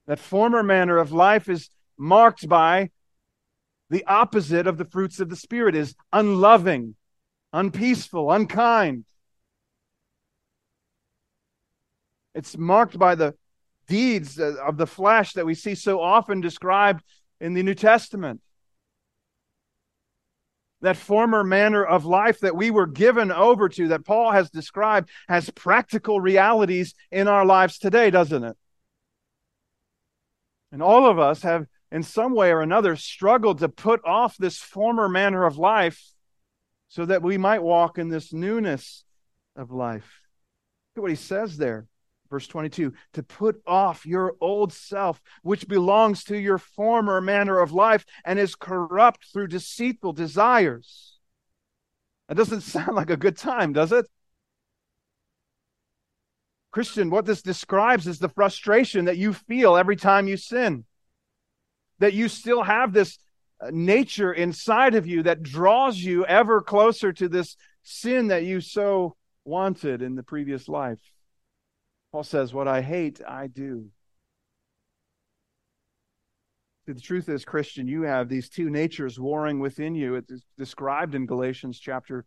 That 0.07 0.19
former 0.19 0.63
manner 0.63 0.97
of 0.97 1.11
life 1.11 1.49
is 1.49 1.69
marked 1.97 2.47
by 2.47 2.89
the 3.89 4.05
opposite 4.05 4.65
of 4.65 4.77
the 4.77 4.85
fruits 4.85 5.19
of 5.19 5.29
the 5.29 5.35
Spirit 5.35 5.75
is 5.75 5.95
unloving, 6.11 6.95
unpeaceful, 7.53 8.31
unkind. 8.31 9.05
It's 12.33 12.57
marked 12.57 12.97
by 12.97 13.15
the 13.15 13.35
deeds 13.87 14.39
of 14.39 14.77
the 14.77 14.87
flesh 14.87 15.33
that 15.33 15.45
we 15.45 15.55
see 15.55 15.75
so 15.75 16.01
often 16.01 16.41
described 16.41 17.03
in 17.39 17.53
the 17.53 17.63
New 17.63 17.75
Testament. 17.75 18.41
That 20.81 20.97
former 20.97 21.43
manner 21.43 21.83
of 21.83 22.05
life 22.05 22.41
that 22.41 22.55
we 22.55 22.69
were 22.69 22.85
given 22.85 23.31
over 23.31 23.69
to, 23.69 23.87
that 23.89 24.05
Paul 24.05 24.31
has 24.31 24.49
described, 24.49 25.09
has 25.27 25.49
practical 25.49 26.19
realities 26.19 26.93
in 27.11 27.27
our 27.27 27.45
lives 27.45 27.79
today, 27.79 28.11
doesn't 28.11 28.43
it? 28.43 28.57
And 30.71 30.83
all 30.83 31.09
of 31.09 31.17
us 31.17 31.41
have, 31.43 31.67
in 31.91 32.03
some 32.03 32.35
way 32.35 32.51
or 32.51 32.61
another, 32.61 32.95
struggled 32.95 33.59
to 33.59 33.69
put 33.69 34.03
off 34.05 34.35
this 34.37 34.57
former 34.57 35.07
manner 35.07 35.45
of 35.45 35.57
life 35.57 36.03
so 36.87 37.05
that 37.05 37.23
we 37.23 37.37
might 37.37 37.63
walk 37.63 37.97
in 37.97 38.09
this 38.09 38.33
newness 38.33 39.05
of 39.55 39.71
life. 39.71 40.21
Look 40.95 40.99
at 40.99 41.01
what 41.01 41.11
he 41.11 41.15
says 41.15 41.57
there. 41.57 41.87
Verse 42.35 42.47
22 42.47 42.91
to 43.13 43.23
put 43.23 43.61
off 43.65 44.05
your 44.05 44.35
old 44.41 44.73
self, 44.73 45.21
which 45.41 45.69
belongs 45.69 46.25
to 46.25 46.37
your 46.37 46.57
former 46.57 47.21
manner 47.21 47.59
of 47.59 47.71
life 47.71 48.05
and 48.25 48.37
is 48.37 48.55
corrupt 48.55 49.27
through 49.31 49.47
deceitful 49.47 50.11
desires. 50.11 51.17
That 52.27 52.35
doesn't 52.35 52.59
sound 52.75 52.93
like 52.93 53.09
a 53.09 53.15
good 53.15 53.37
time, 53.37 53.71
does 53.71 53.93
it? 53.93 54.05
Christian, 56.73 57.09
what 57.09 57.25
this 57.25 57.41
describes 57.41 58.05
is 58.05 58.19
the 58.19 58.27
frustration 58.27 59.05
that 59.05 59.15
you 59.15 59.31
feel 59.31 59.77
every 59.77 59.95
time 59.95 60.27
you 60.27 60.35
sin. 60.35 60.83
That 61.99 62.11
you 62.11 62.27
still 62.27 62.63
have 62.63 62.91
this 62.91 63.17
uh, 63.61 63.69
nature 63.71 64.33
inside 64.33 64.95
of 64.95 65.07
you 65.07 65.23
that 65.23 65.41
draws 65.41 65.97
you 65.97 66.25
ever 66.25 66.61
closer 66.61 67.13
to 67.13 67.29
this 67.29 67.55
sin 67.81 68.27
that 68.27 68.43
you 68.43 68.59
so 68.59 69.15
wanted 69.45 70.01
in 70.01 70.15
the 70.15 70.23
previous 70.23 70.67
life. 70.67 70.99
Paul 72.15 72.23
says, 72.23 72.53
What 72.53 72.69
I 72.69 72.79
hate, 72.81 73.19
I 73.27 73.47
do. 73.47 73.89
The 76.87 76.93
truth 76.93 77.27
is, 77.27 77.43
Christian, 77.43 77.89
you 77.89 78.03
have 78.03 78.29
these 78.29 78.47
two 78.47 78.69
natures 78.69 79.19
warring 79.19 79.59
within 79.59 79.95
you. 79.95 80.15
It's 80.15 80.45
described 80.57 81.13
in 81.13 81.25
Galatians 81.25 81.77
chapter 81.77 82.23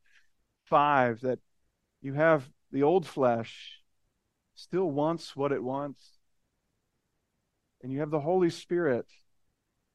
5 0.67 1.23
that 1.23 1.39
you 2.03 2.13
have 2.13 2.51
the 2.71 2.83
old 2.83 3.07
flesh 3.07 3.81
still 4.55 4.91
wants 4.91 5.35
what 5.35 5.53
it 5.53 5.63
wants. 5.63 6.19
And 7.83 7.91
you 7.91 8.01
have 8.01 8.11
the 8.11 8.21
Holy 8.21 8.51
Spirit 8.51 9.07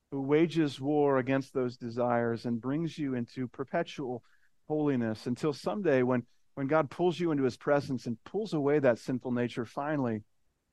who 0.09 0.21
wages 0.23 0.81
war 0.81 1.19
against 1.19 1.53
those 1.53 1.77
desires 1.77 2.45
and 2.45 2.59
brings 2.59 2.97
you 2.97 3.13
into 3.13 3.47
perpetual 3.47 4.23
holiness 4.67 5.27
until 5.27 5.53
someday 5.53 6.01
when 6.01 6.23
when 6.55 6.67
God 6.67 6.89
pulls 6.89 7.19
you 7.19 7.31
into 7.31 7.43
his 7.43 7.57
presence 7.57 8.05
and 8.05 8.23
pulls 8.23 8.53
away 8.53 8.79
that 8.79 8.99
sinful 8.99 9.31
nature 9.31 9.65
finally 9.65 10.23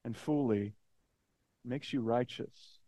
and 0.04 0.16
fully, 0.16 0.74
makes 1.64 1.92
you 1.92 2.00
righteous. 2.00 2.78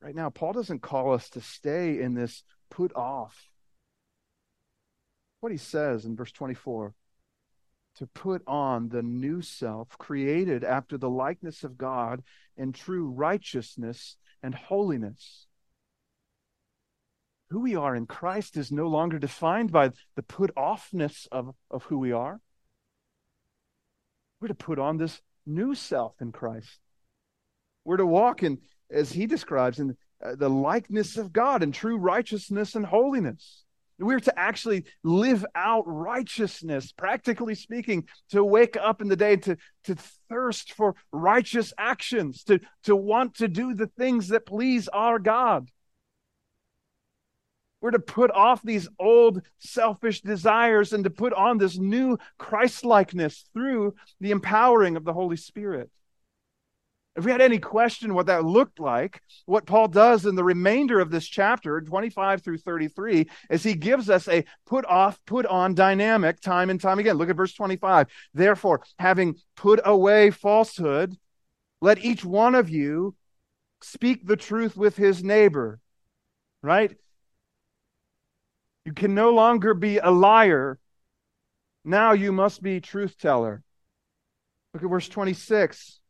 Right 0.00 0.14
now, 0.14 0.30
Paul 0.30 0.52
doesn't 0.52 0.82
call 0.82 1.12
us 1.12 1.28
to 1.30 1.40
stay 1.40 2.00
in 2.00 2.14
this 2.14 2.42
put 2.70 2.94
off. 2.96 3.48
What 5.40 5.52
he 5.52 5.58
says 5.58 6.04
in 6.04 6.16
verse 6.16 6.32
24 6.32 6.94
to 7.96 8.06
put 8.06 8.42
on 8.46 8.88
the 8.88 9.02
new 9.02 9.42
self 9.42 9.98
created 9.98 10.64
after 10.64 10.96
the 10.96 11.10
likeness 11.10 11.62
of 11.62 11.76
God 11.76 12.22
in 12.56 12.72
true 12.72 13.10
righteousness 13.10 14.16
and 14.42 14.54
holiness 14.54 15.46
who 17.52 17.60
we 17.60 17.76
are 17.76 17.94
in 17.94 18.06
Christ 18.06 18.56
is 18.56 18.72
no 18.72 18.88
longer 18.88 19.18
defined 19.18 19.70
by 19.70 19.90
the 20.16 20.22
put 20.22 20.54
offness 20.54 21.28
of, 21.30 21.54
of 21.70 21.84
who 21.84 21.98
we 21.98 22.10
are. 22.10 22.40
We're 24.40 24.48
to 24.48 24.54
put 24.54 24.78
on 24.78 24.96
this 24.96 25.20
new 25.44 25.74
self 25.74 26.14
in 26.20 26.32
Christ. 26.32 26.80
We're 27.84 27.98
to 27.98 28.06
walk 28.06 28.42
in, 28.42 28.58
as 28.90 29.12
he 29.12 29.26
describes 29.26 29.78
in 29.78 29.96
uh, 30.24 30.34
the 30.34 30.48
likeness 30.48 31.18
of 31.18 31.32
God 31.32 31.62
and 31.62 31.74
true 31.74 31.98
righteousness 31.98 32.74
and 32.74 32.86
holiness. 32.86 33.64
We're 33.98 34.20
to 34.20 34.38
actually 34.38 34.86
live 35.04 35.44
out 35.54 35.84
righteousness, 35.86 36.90
practically 36.90 37.54
speaking, 37.54 38.08
to 38.30 38.42
wake 38.42 38.78
up 38.78 39.02
in 39.02 39.08
the 39.08 39.16
day, 39.16 39.36
to, 39.36 39.58
to 39.84 39.96
thirst 40.30 40.72
for 40.72 40.94
righteous 41.12 41.74
actions, 41.76 42.44
to, 42.44 42.60
to 42.84 42.96
want 42.96 43.34
to 43.36 43.46
do 43.46 43.74
the 43.74 43.88
things 43.98 44.28
that 44.28 44.46
please 44.46 44.88
our 44.88 45.18
God. 45.18 45.68
We're 47.82 47.90
to 47.90 47.98
put 47.98 48.30
off 48.30 48.62
these 48.62 48.88
old 49.00 49.42
selfish 49.58 50.22
desires 50.22 50.92
and 50.92 51.02
to 51.02 51.10
put 51.10 51.32
on 51.32 51.58
this 51.58 51.76
new 51.76 52.16
Christlikeness 52.38 53.44
through 53.52 53.96
the 54.20 54.30
empowering 54.30 54.96
of 54.96 55.04
the 55.04 55.12
Holy 55.12 55.36
Spirit. 55.36 55.90
If 57.16 57.24
we 57.24 57.32
had 57.32 57.42
any 57.42 57.58
question 57.58 58.14
what 58.14 58.26
that 58.26 58.44
looked 58.44 58.78
like, 58.78 59.20
what 59.44 59.66
Paul 59.66 59.88
does 59.88 60.24
in 60.24 60.36
the 60.36 60.44
remainder 60.44 61.00
of 61.00 61.10
this 61.10 61.26
chapter, 61.26 61.80
25 61.80 62.40
through 62.42 62.58
33, 62.58 63.28
is 63.50 63.64
he 63.64 63.74
gives 63.74 64.08
us 64.08 64.28
a 64.28 64.44
put 64.64 64.86
off, 64.86 65.20
put 65.26 65.44
on 65.44 65.74
dynamic 65.74 66.40
time 66.40 66.70
and 66.70 66.80
time 66.80 67.00
again. 67.00 67.16
Look 67.16 67.28
at 67.28 67.36
verse 67.36 67.52
25. 67.52 68.06
Therefore, 68.32 68.82
having 68.98 69.34
put 69.56 69.80
away 69.84 70.30
falsehood, 70.30 71.16
let 71.82 72.02
each 72.02 72.24
one 72.24 72.54
of 72.54 72.70
you 72.70 73.16
speak 73.82 74.24
the 74.24 74.36
truth 74.36 74.76
with 74.76 74.96
his 74.96 75.22
neighbor. 75.22 75.80
Right? 76.62 76.96
You 78.84 78.92
can 78.92 79.14
no 79.14 79.30
longer 79.30 79.74
be 79.74 79.98
a 79.98 80.10
liar. 80.10 80.78
Now 81.84 82.12
you 82.12 82.32
must 82.32 82.62
be 82.62 82.80
truth 82.80 83.16
teller. 83.18 83.62
Look 84.74 84.82
at 84.82 84.90
verse 84.90 85.08
26. 85.08 86.00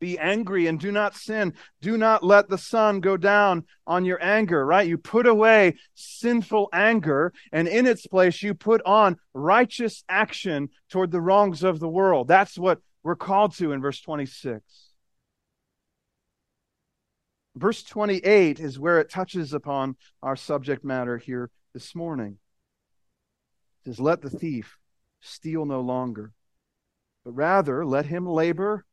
Be 0.00 0.16
angry 0.18 0.68
and 0.68 0.78
do 0.78 0.92
not 0.92 1.16
sin. 1.16 1.54
Do 1.80 1.96
not 1.96 2.22
let 2.22 2.48
the 2.48 2.58
sun 2.58 3.00
go 3.00 3.16
down 3.16 3.64
on 3.84 4.04
your 4.04 4.22
anger, 4.22 4.64
right? 4.64 4.86
You 4.86 4.96
put 4.96 5.26
away 5.26 5.74
sinful 5.94 6.68
anger, 6.72 7.32
and 7.50 7.66
in 7.66 7.86
its 7.86 8.06
place, 8.06 8.40
you 8.42 8.54
put 8.54 8.80
on 8.86 9.16
righteous 9.34 10.04
action 10.08 10.68
toward 10.88 11.10
the 11.10 11.20
wrongs 11.20 11.64
of 11.64 11.80
the 11.80 11.88
world. 11.88 12.28
That's 12.28 12.56
what 12.56 12.78
we're 13.02 13.16
called 13.16 13.56
to 13.56 13.72
in 13.72 13.80
verse 13.80 14.00
26. 14.00 14.62
Verse 17.56 17.82
28 17.82 18.60
is 18.60 18.78
where 18.78 19.00
it 19.00 19.10
touches 19.10 19.52
upon 19.52 19.96
our 20.22 20.36
subject 20.36 20.84
matter 20.84 21.18
here 21.18 21.50
this 21.78 21.94
morning. 21.94 22.38
It 23.78 23.90
says, 23.90 24.00
Let 24.00 24.20
the 24.20 24.30
thief 24.30 24.78
steal 25.20 25.64
no 25.64 25.80
longer, 25.80 26.32
but 27.24 27.30
rather 27.36 27.86
let 27.86 28.06
him 28.06 28.26
labor, 28.26 28.84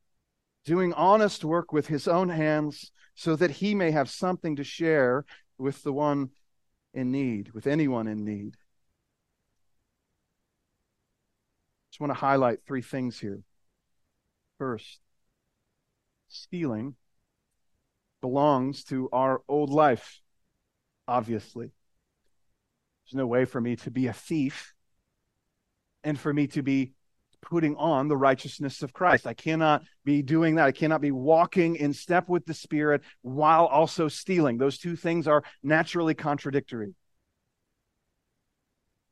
doing 0.66 0.94
honest 0.94 1.44
work 1.44 1.74
with 1.74 1.88
his 1.88 2.08
own 2.08 2.30
hands, 2.30 2.92
so 3.16 3.36
that 3.38 3.50
he 3.50 3.74
may 3.74 3.90
have 3.90 4.08
something 4.08 4.56
to 4.58 4.64
share 4.64 5.26
with 5.58 5.82
the 5.82 5.92
one 5.92 6.30
in 6.94 7.12
need, 7.12 7.54
with 7.54 7.66
anyone 7.66 8.06
in 8.06 8.24
need. 8.24 8.56
Just 11.90 12.00
want 12.00 12.12
to 12.12 12.20
highlight 12.20 12.60
three 12.68 12.84
things 12.84 13.20
here. 13.20 13.42
First, 14.60 15.00
stealing 16.28 16.94
belongs 18.22 18.84
to 18.84 19.10
our 19.12 19.42
old 19.48 19.72
life, 19.72 20.22
obviously. 21.08 21.72
There's 23.06 23.18
no 23.18 23.28
way 23.28 23.46
for 23.46 23.62
me 23.62 23.76
to 23.78 23.92
be 23.92 24.08
a 24.08 24.14
thief 24.14 24.74
and 26.04 26.20
for 26.20 26.34
me 26.34 26.48
to 26.48 26.64
be 26.64 26.94
putting 27.42 27.76
on 27.76 28.08
the 28.08 28.18
righteousness 28.18 28.82
of 28.82 28.94
Christ. 28.94 29.28
I 29.28 29.34
cannot 29.34 29.84
be 30.04 30.24
doing 30.24 30.56
that. 30.56 30.66
I 30.66 30.72
cannot 30.72 31.02
be 31.02 31.12
walking 31.12 31.76
in 31.76 31.94
step 31.94 32.28
with 32.28 32.46
the 32.46 32.54
Spirit 32.54 33.02
while 33.22 33.66
also 33.66 34.08
stealing. 34.08 34.58
Those 34.58 34.80
two 34.80 34.96
things 34.96 35.28
are 35.28 35.44
naturally 35.62 36.16
contradictory. 36.16 36.96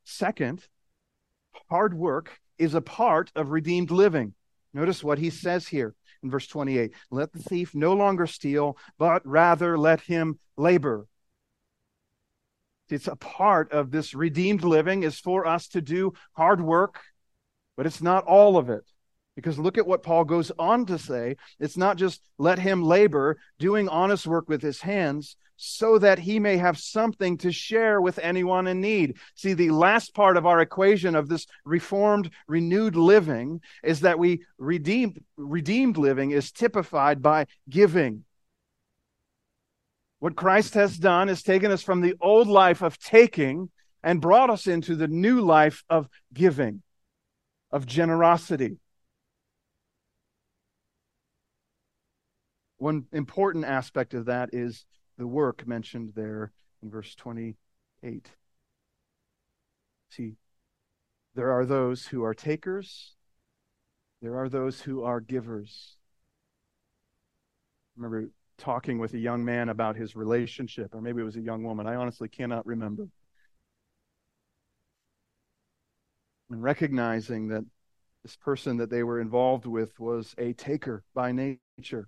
Second, 0.04 0.66
hard 1.70 1.94
work 1.94 2.40
is 2.58 2.74
a 2.74 2.82
part 2.82 3.32
of 3.36 3.52
redeemed 3.52 3.92
living. 3.92 4.34
Notice 4.74 5.04
what 5.04 5.20
he 5.20 5.30
says 5.30 5.68
here 5.68 5.94
in 6.24 6.32
verse 6.32 6.48
28 6.48 6.94
Let 7.12 7.32
the 7.32 7.40
thief 7.40 7.76
no 7.76 7.94
longer 7.94 8.26
steal, 8.26 8.78
but 8.98 9.26
rather 9.26 9.78
let 9.78 10.02
him 10.02 10.40
labor 10.58 11.08
it's 12.94 13.08
a 13.08 13.16
part 13.16 13.72
of 13.72 13.92
this 13.92 14.14
redeemed 14.14 14.64
living 14.64 15.04
is 15.04 15.20
for 15.20 15.46
us 15.46 15.68
to 15.70 15.82
do 15.82 16.14
hard 16.34 16.62
work, 16.62 17.00
but 17.76 17.86
it's 17.86 18.02
not 18.02 18.26
all 18.26 18.58
of 18.58 18.70
it. 18.70 18.84
Because 19.36 19.58
look 19.58 19.80
at 19.80 19.88
what 19.88 20.04
Paul 20.04 20.26
goes 20.26 20.52
on 20.60 20.86
to 20.86 21.00
say. 21.00 21.38
It's 21.60 21.76
not 21.76 21.98
just 21.98 22.22
let 22.38 22.60
him 22.60 22.84
labor, 22.84 23.38
doing 23.58 23.90
honest 23.90 24.28
work 24.28 24.48
with 24.48 24.62
his 24.62 24.82
hands, 24.82 25.36
so 25.56 25.98
that 25.98 26.20
he 26.20 26.40
may 26.40 26.58
have 26.58 26.78
something 26.78 27.38
to 27.38 27.52
share 27.52 28.02
with 28.02 28.20
anyone 28.20 28.68
in 28.68 28.82
need. 28.82 29.18
See, 29.36 29.54
the 29.54 29.72
last 29.72 30.14
part 30.14 30.38
of 30.38 30.46
our 30.46 30.60
equation 30.60 31.16
of 31.16 31.30
this 31.30 31.48
reformed, 31.66 32.30
renewed 32.48 32.96
living 32.96 33.62
is 33.84 34.02
that 34.02 34.20
we 34.20 34.44
redeemed, 34.58 35.24
redeemed 35.38 35.98
living 35.98 36.32
is 36.32 36.52
typified 36.52 37.22
by 37.22 37.48
giving. 37.70 38.26
What 40.24 40.38
Christ 40.38 40.76
has 40.76 40.98
done 40.98 41.28
is 41.28 41.44
taken 41.44 41.70
us 41.70 41.84
from 41.84 42.00
the 42.00 42.16
old 42.22 42.48
life 42.48 42.82
of 42.82 42.98
taking 42.98 43.70
and 44.02 44.22
brought 44.22 44.50
us 44.50 44.68
into 44.68 44.96
the 44.96 45.10
new 45.10 45.42
life 45.42 45.84
of 45.90 46.08
giving, 46.34 46.82
of 47.72 47.86
generosity. 47.86 48.78
One 52.78 53.08
important 53.12 53.66
aspect 53.66 54.14
of 54.14 54.24
that 54.28 54.52
is 54.54 54.86
the 55.18 55.28
work 55.28 55.68
mentioned 55.68 56.14
there 56.16 56.54
in 56.82 56.90
verse 56.90 57.14
28. 57.16 58.32
See, 60.10 60.36
there 61.36 61.52
are 61.52 61.66
those 61.66 62.08
who 62.08 62.24
are 62.24 62.34
takers, 62.34 63.18
there 64.22 64.38
are 64.38 64.48
those 64.48 64.80
who 64.80 65.04
are 65.04 65.20
givers. 65.20 65.98
Remember, 67.98 68.30
talking 68.58 69.00
with 69.00 69.14
a 69.14 69.20
young 69.20 69.44
man 69.44 69.70
about 69.70 69.96
his 69.96 70.16
relationship, 70.16 70.94
or 70.94 71.02
maybe 71.02 71.22
it 71.22 71.26
was 71.26 71.36
a 71.36 71.42
young 71.42 71.64
woman. 71.64 71.88
I 71.88 71.96
honestly 71.96 72.28
cannot 72.28 72.66
remember. 72.66 73.08
And 76.50 76.62
recognizing 76.62 77.48
that 77.50 77.66
this 78.24 78.36
person 78.36 78.78
that 78.78 78.90
they 78.90 79.04
were 79.04 79.20
involved 79.20 79.66
with 79.66 80.00
was 80.00 80.36
a 80.38 80.54
taker 80.54 81.04
by 81.14 81.32
nature, 81.32 82.08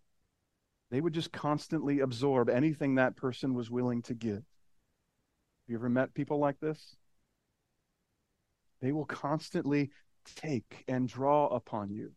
they 0.92 1.02
would 1.02 1.14
just 1.14 1.32
constantly 1.32 2.00
absorb 2.00 2.50
anything 2.50 2.96
that 2.96 3.16
person 3.16 3.54
was 3.54 3.72
willing 3.72 4.02
to 4.04 4.14
give. 4.14 4.36
Have 4.36 4.44
you 5.68 5.76
ever 5.78 5.90
met 5.90 6.14
people 6.14 6.40
like 6.40 6.60
this? 6.60 6.96
They 8.82 8.92
will 8.92 9.06
constantly 9.06 9.90
take 10.36 10.84
and 10.88 11.08
draw 11.08 11.48
upon 11.48 11.90
you. 11.90 12.12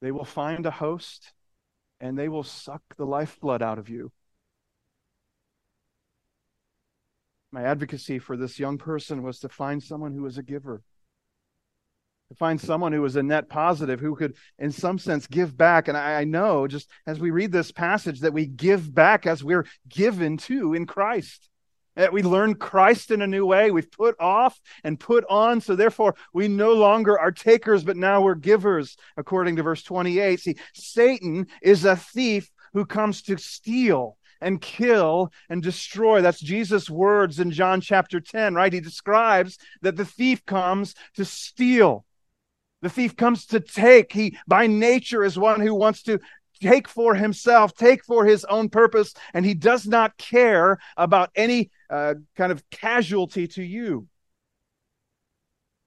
They 0.00 0.10
will 0.10 0.24
find 0.24 0.64
a 0.64 0.70
host 0.70 1.32
and 2.00 2.18
they 2.18 2.28
will 2.28 2.42
suck 2.42 2.82
the 2.96 3.06
lifeblood 3.06 3.62
out 3.62 3.78
of 3.78 3.88
you. 3.88 4.12
My 7.52 7.62
advocacy 7.62 8.18
for 8.18 8.36
this 8.36 8.58
young 8.58 8.76
person 8.76 9.22
was 9.22 9.38
to 9.40 9.48
find 9.48 9.82
someone 9.82 10.12
who 10.12 10.22
was 10.22 10.36
a 10.36 10.42
giver, 10.42 10.82
to 12.28 12.34
find 12.34 12.60
someone 12.60 12.92
who 12.92 13.00
was 13.00 13.16
a 13.16 13.22
net 13.22 13.48
positive, 13.48 14.00
who 14.00 14.14
could, 14.16 14.34
in 14.58 14.72
some 14.72 14.98
sense, 14.98 15.26
give 15.26 15.56
back. 15.56 15.88
And 15.88 15.96
I, 15.96 16.20
I 16.20 16.24
know, 16.24 16.66
just 16.66 16.90
as 17.06 17.18
we 17.18 17.30
read 17.30 17.52
this 17.52 17.72
passage, 17.72 18.20
that 18.20 18.34
we 18.34 18.46
give 18.46 18.94
back 18.94 19.26
as 19.26 19.42
we're 19.42 19.66
given 19.88 20.36
to 20.38 20.74
in 20.74 20.86
Christ. 20.86 21.48
That 21.96 22.12
we 22.12 22.22
learn 22.22 22.54
Christ 22.54 23.10
in 23.10 23.22
a 23.22 23.26
new 23.26 23.46
way. 23.46 23.70
We've 23.70 23.90
put 23.90 24.16
off 24.20 24.60
and 24.84 25.00
put 25.00 25.24
on. 25.28 25.60
So 25.60 25.74
therefore, 25.74 26.14
we 26.32 26.46
no 26.46 26.74
longer 26.74 27.18
are 27.18 27.32
takers, 27.32 27.84
but 27.84 27.96
now 27.96 28.20
we're 28.20 28.34
givers, 28.34 28.96
according 29.16 29.56
to 29.56 29.62
verse 29.62 29.82
28. 29.82 30.40
See, 30.40 30.56
Satan 30.74 31.46
is 31.62 31.84
a 31.84 31.96
thief 31.96 32.50
who 32.74 32.84
comes 32.84 33.22
to 33.22 33.38
steal 33.38 34.18
and 34.40 34.60
kill 34.60 35.32
and 35.48 35.62
destroy. 35.62 36.20
That's 36.20 36.40
Jesus' 36.40 36.90
words 36.90 37.40
in 37.40 37.50
John 37.50 37.80
chapter 37.80 38.20
10, 38.20 38.54
right? 38.54 38.72
He 38.72 38.80
describes 38.80 39.58
that 39.82 39.96
the 39.96 40.04
thief 40.04 40.44
comes 40.44 40.94
to 41.14 41.24
steal. 41.24 42.04
The 42.82 42.90
thief 42.90 43.16
comes 43.16 43.46
to 43.46 43.60
take. 43.60 44.12
He, 44.12 44.36
by 44.46 44.66
nature, 44.66 45.24
is 45.24 45.38
one 45.38 45.60
who 45.60 45.74
wants 45.74 46.02
to 46.04 46.20
take 46.60 46.88
for 46.88 47.14
himself, 47.14 47.74
take 47.74 48.04
for 48.04 48.24
his 48.24 48.44
own 48.44 48.68
purpose, 48.68 49.14
and 49.34 49.44
he 49.44 49.54
does 49.54 49.86
not 49.86 50.16
care 50.16 50.78
about 50.96 51.30
any 51.34 51.70
uh, 51.90 52.14
kind 52.36 52.52
of 52.52 52.68
casualty 52.70 53.46
to 53.48 53.62
you. 53.62 54.06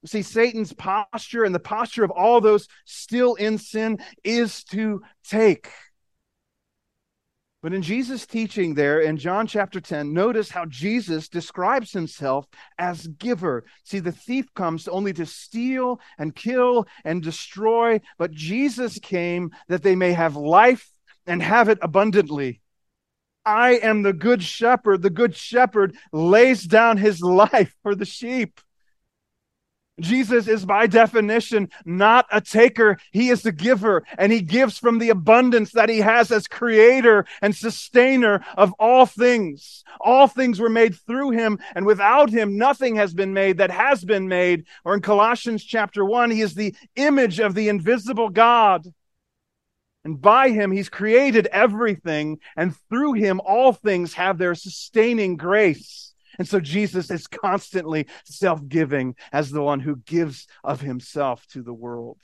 See, 0.05 0.21
Satan's 0.21 0.71
posture 0.71 1.43
and 1.43 1.53
the 1.53 1.60
posture 1.60 2.05
of 2.05 2.12
all 2.12 2.39
those 2.39 2.67
still 2.86 3.36
in 3.36 3.58
sin 3.58 3.99
is 4.23 4.63
to 4.65 5.01
take. 5.25 5.69
But 7.61 7.73
in 7.73 7.81
Jesus' 7.81 8.25
teaching 8.25 8.73
there 8.73 9.01
in 9.01 9.17
John 9.17 9.45
chapter 9.45 9.81
10, 9.81 10.13
notice 10.13 10.49
how 10.49 10.65
Jesus 10.65 11.27
describes 11.27 11.91
himself 11.91 12.47
as 12.77 13.05
giver. 13.05 13.65
See, 13.83 13.99
the 13.99 14.13
thief 14.13 14.53
comes 14.53 14.87
only 14.87 15.11
to 15.13 15.25
steal 15.25 15.99
and 16.17 16.33
kill 16.33 16.87
and 17.03 17.21
destroy, 17.21 17.99
but 18.17 18.31
Jesus 18.31 18.97
came 18.99 19.51
that 19.67 19.83
they 19.83 19.97
may 19.97 20.13
have 20.13 20.37
life 20.37 20.89
and 21.27 21.43
have 21.43 21.67
it 21.67 21.79
abundantly. 21.81 22.61
I 23.45 23.71
am 23.71 24.03
the 24.03 24.13
good 24.13 24.41
shepherd. 24.41 25.01
The 25.01 25.09
good 25.09 25.35
shepherd 25.35 25.97
lays 26.13 26.63
down 26.63 26.97
his 26.97 27.21
life 27.21 27.75
for 27.83 27.93
the 27.93 28.05
sheep. 28.05 28.61
Jesus 29.99 30.47
is 30.47 30.65
by 30.65 30.88
definition 30.88 31.69
not 31.85 32.25
a 32.31 32.41
taker. 32.41 32.97
He 33.12 33.29
is 33.29 33.41
the 33.41 33.51
giver 33.51 34.03
and 34.17 34.31
he 34.31 34.41
gives 34.41 34.77
from 34.77 34.99
the 34.99 35.09
abundance 35.09 35.71
that 35.71 35.89
he 35.89 35.99
has 35.99 36.31
as 36.31 36.47
creator 36.47 37.25
and 37.41 37.55
sustainer 37.55 38.43
of 38.57 38.73
all 38.79 39.05
things. 39.05 39.83
All 39.99 40.27
things 40.27 40.59
were 40.59 40.69
made 40.69 40.95
through 40.95 41.31
him 41.31 41.59
and 41.75 41.85
without 41.85 42.29
him 42.29 42.57
nothing 42.57 42.95
has 42.95 43.13
been 43.13 43.33
made 43.33 43.57
that 43.57 43.71
has 43.71 44.03
been 44.03 44.27
made. 44.27 44.65
Or 44.85 44.93
in 44.93 45.01
Colossians 45.01 45.63
chapter 45.63 46.05
one, 46.05 46.31
he 46.31 46.41
is 46.41 46.55
the 46.55 46.75
image 46.95 47.39
of 47.39 47.55
the 47.55 47.69
invisible 47.69 48.29
God. 48.29 48.85
And 50.05 50.21
by 50.21 50.49
him, 50.49 50.71
he's 50.71 50.89
created 50.89 51.47
everything 51.47 52.39
and 52.55 52.75
through 52.89 53.13
him, 53.13 53.41
all 53.43 53.73
things 53.73 54.13
have 54.13 54.38
their 54.38 54.55
sustaining 54.55 55.35
grace. 55.35 56.08
And 56.39 56.47
so 56.47 56.60
Jesus 56.60 57.12
is 57.12 57.28
constantly 57.28 58.08
self 58.23 58.65
giving 58.67 59.15
as 59.32 59.52
the 59.52 59.62
one 59.62 59.82
who 59.82 59.97
gives 59.97 60.47
of 60.63 60.82
himself 60.82 61.45
to 61.47 61.62
the 61.62 61.73
world. 61.73 62.17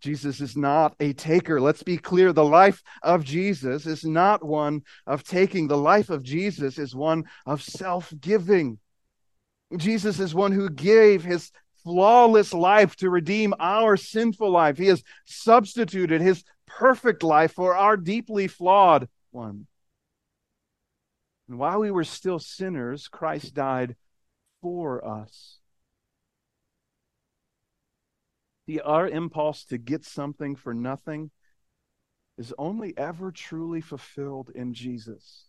Jesus 0.00 0.40
is 0.40 0.56
not 0.56 0.94
a 1.00 1.12
taker. 1.14 1.60
Let's 1.60 1.82
be 1.82 1.96
clear. 1.96 2.32
The 2.32 2.44
life 2.44 2.82
of 3.02 3.24
Jesus 3.24 3.86
is 3.86 4.04
not 4.04 4.44
one 4.44 4.82
of 5.06 5.24
taking. 5.24 5.68
The 5.68 5.78
life 5.78 6.10
of 6.10 6.22
Jesus 6.22 6.78
is 6.78 6.94
one 6.94 7.24
of 7.46 7.62
self 7.62 8.12
giving. 8.20 8.78
Jesus 9.76 10.20
is 10.20 10.34
one 10.34 10.52
who 10.52 10.68
gave 10.68 11.24
his 11.24 11.50
flawless 11.82 12.52
life 12.52 12.96
to 12.96 13.08
redeem 13.10 13.54
our 13.60 13.96
sinful 13.96 14.50
life. 14.50 14.76
He 14.76 14.86
has 14.86 15.02
substituted 15.24 16.20
his 16.20 16.44
perfect 16.66 17.22
life 17.22 17.52
for 17.52 17.76
our 17.76 17.96
deeply 17.96 18.48
flawed 18.48 19.08
one. 19.30 19.66
And 21.48 21.58
while 21.58 21.80
we 21.80 21.90
were 21.90 22.04
still 22.04 22.38
sinners, 22.38 23.08
Christ 23.08 23.54
died 23.54 23.96
for 24.60 25.06
us. 25.06 25.58
The, 28.66 28.80
our 28.80 29.08
impulse 29.08 29.64
to 29.66 29.78
get 29.78 30.04
something 30.04 30.56
for 30.56 30.74
nothing 30.74 31.30
is 32.36 32.52
only 32.58 32.94
ever 32.96 33.30
truly 33.30 33.80
fulfilled 33.80 34.50
in 34.54 34.74
Jesus. 34.74 35.46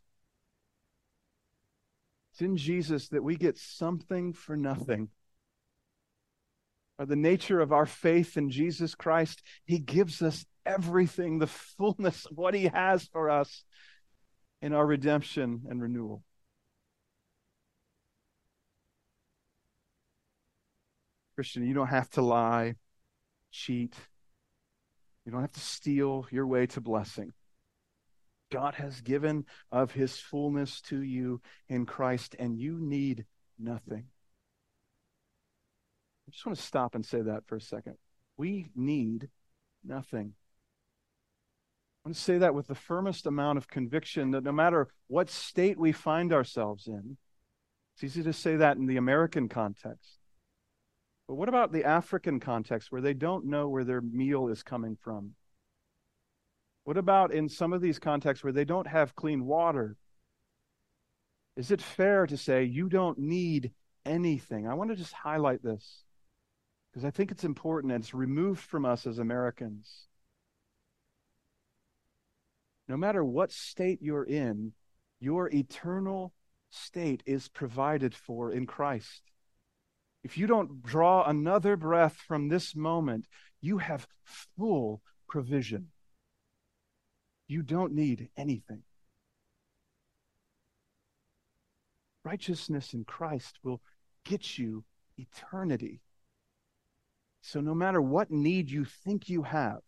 It's 2.31 2.41
in 2.41 2.57
Jesus 2.57 3.09
that 3.09 3.23
we 3.23 3.35
get 3.35 3.57
something 3.57 4.33
for 4.33 4.55
nothing. 4.55 5.09
By 6.99 7.05
the 7.05 7.15
nature 7.15 7.59
of 7.59 7.71
our 7.71 7.87
faith 7.87 8.37
in 8.37 8.51
Jesus 8.51 8.93
Christ, 8.93 9.41
He 9.65 9.79
gives 9.79 10.21
us 10.21 10.45
everything, 10.63 11.39
the 11.39 11.47
fullness 11.47 12.25
of 12.25 12.37
what 12.37 12.53
He 12.53 12.65
has 12.65 13.05
for 13.05 13.31
us 13.31 13.63
in 14.61 14.73
our 14.73 14.85
redemption 14.85 15.63
and 15.69 15.81
renewal. 15.81 16.23
Christian, 21.35 21.67
you 21.67 21.75
don't 21.75 21.87
have 21.87 22.09
to 22.11 22.21
lie, 22.21 22.75
cheat. 23.51 23.95
You 25.25 25.31
don't 25.31 25.41
have 25.41 25.51
to 25.51 25.59
steal 25.59 26.25
your 26.31 26.47
way 26.47 26.65
to 26.67 26.81
blessing. 26.81 27.33
God 28.51 28.75
has 28.75 29.01
given 29.01 29.45
of 29.71 29.91
his 29.91 30.17
fullness 30.17 30.81
to 30.83 31.01
you 31.01 31.41
in 31.67 31.85
Christ, 31.85 32.35
and 32.39 32.57
you 32.57 32.79
need 32.79 33.25
nothing. 33.59 34.05
I 36.27 36.31
just 36.31 36.45
want 36.45 36.57
to 36.57 36.63
stop 36.63 36.95
and 36.95 37.05
say 37.05 37.21
that 37.21 37.45
for 37.45 37.57
a 37.57 37.61
second. 37.61 37.97
We 38.37 38.69
need 38.75 39.29
nothing. 39.83 40.33
Want 42.07 42.15
to 42.15 42.23
say 42.23 42.37
that 42.37 42.55
with 42.55 42.67
the 42.67 42.73
firmest 42.73 43.25
amount 43.25 43.57
of 43.57 43.67
conviction 43.67 44.31
that 44.31 44.45
no 44.45 44.53
matter 44.53 44.87
what 45.07 45.29
state 45.29 45.77
we 45.77 45.91
find 45.91 46.31
ourselves 46.31 46.87
in, 46.87 47.17
it's 47.93 48.03
easy 48.05 48.23
to 48.23 48.31
say 48.31 48.55
that 48.55 48.77
in 48.77 48.85
the 48.85 48.95
American 48.95 49.49
context. 49.49 50.17
But 51.27 51.35
what 51.35 51.49
about 51.49 51.73
the 51.73 51.83
African 51.83 52.39
context 52.39 52.93
where 52.93 53.01
they 53.01 53.13
don't 53.13 53.47
know 53.47 53.67
where 53.67 53.83
their 53.83 53.99
meal 53.99 54.47
is 54.47 54.63
coming 54.63 54.95
from? 54.95 55.33
What 56.85 56.95
about 56.95 57.33
in 57.33 57.49
some 57.49 57.73
of 57.73 57.81
these 57.81 57.99
contexts 57.99 58.41
where 58.41 58.53
they 58.53 58.63
don't 58.63 58.87
have 58.87 59.13
clean 59.13 59.43
water? 59.43 59.97
Is 61.57 61.71
it 61.71 61.81
fair 61.81 62.25
to 62.25 62.37
say 62.37 62.63
you 62.63 62.87
don't 62.87 63.17
need 63.19 63.73
anything? 64.05 64.65
I 64.65 64.75
want 64.75 64.91
to 64.91 64.95
just 64.95 65.11
highlight 65.11 65.61
this 65.61 66.05
because 66.89 67.03
I 67.03 67.11
think 67.11 67.31
it's 67.31 67.43
important 67.43 67.91
and 67.91 68.01
it's 68.01 68.13
removed 68.13 68.61
from 68.61 68.85
us 68.85 69.05
as 69.05 69.19
Americans 69.19 70.06
no 72.87 72.97
matter 72.97 73.23
what 73.23 73.51
state 73.51 73.99
you're 74.01 74.23
in, 74.23 74.73
your 75.19 75.49
eternal 75.53 76.33
state 76.69 77.23
is 77.25 77.47
provided 77.47 78.15
for 78.15 78.51
in 78.51 78.65
Christ. 78.65 79.23
If 80.23 80.37
you 80.37 80.47
don't 80.47 80.83
draw 80.83 81.23
another 81.25 81.75
breath 81.75 82.15
from 82.15 82.49
this 82.49 82.75
moment, 82.75 83.27
you 83.61 83.77
have 83.77 84.07
full 84.57 85.01
provision. 85.27 85.87
You 87.47 87.63
don't 87.63 87.93
need 87.93 88.29
anything. 88.35 88.83
Righteousness 92.23 92.93
in 92.93 93.05
Christ 93.05 93.57
will 93.63 93.81
get 94.25 94.57
you 94.57 94.83
eternity. 95.17 96.01
So, 97.41 97.61
no 97.61 97.73
matter 97.73 98.01
what 98.01 98.29
need 98.29 98.69
you 98.69 98.83
think 98.83 99.29
you 99.29 99.43
have, 99.43 99.79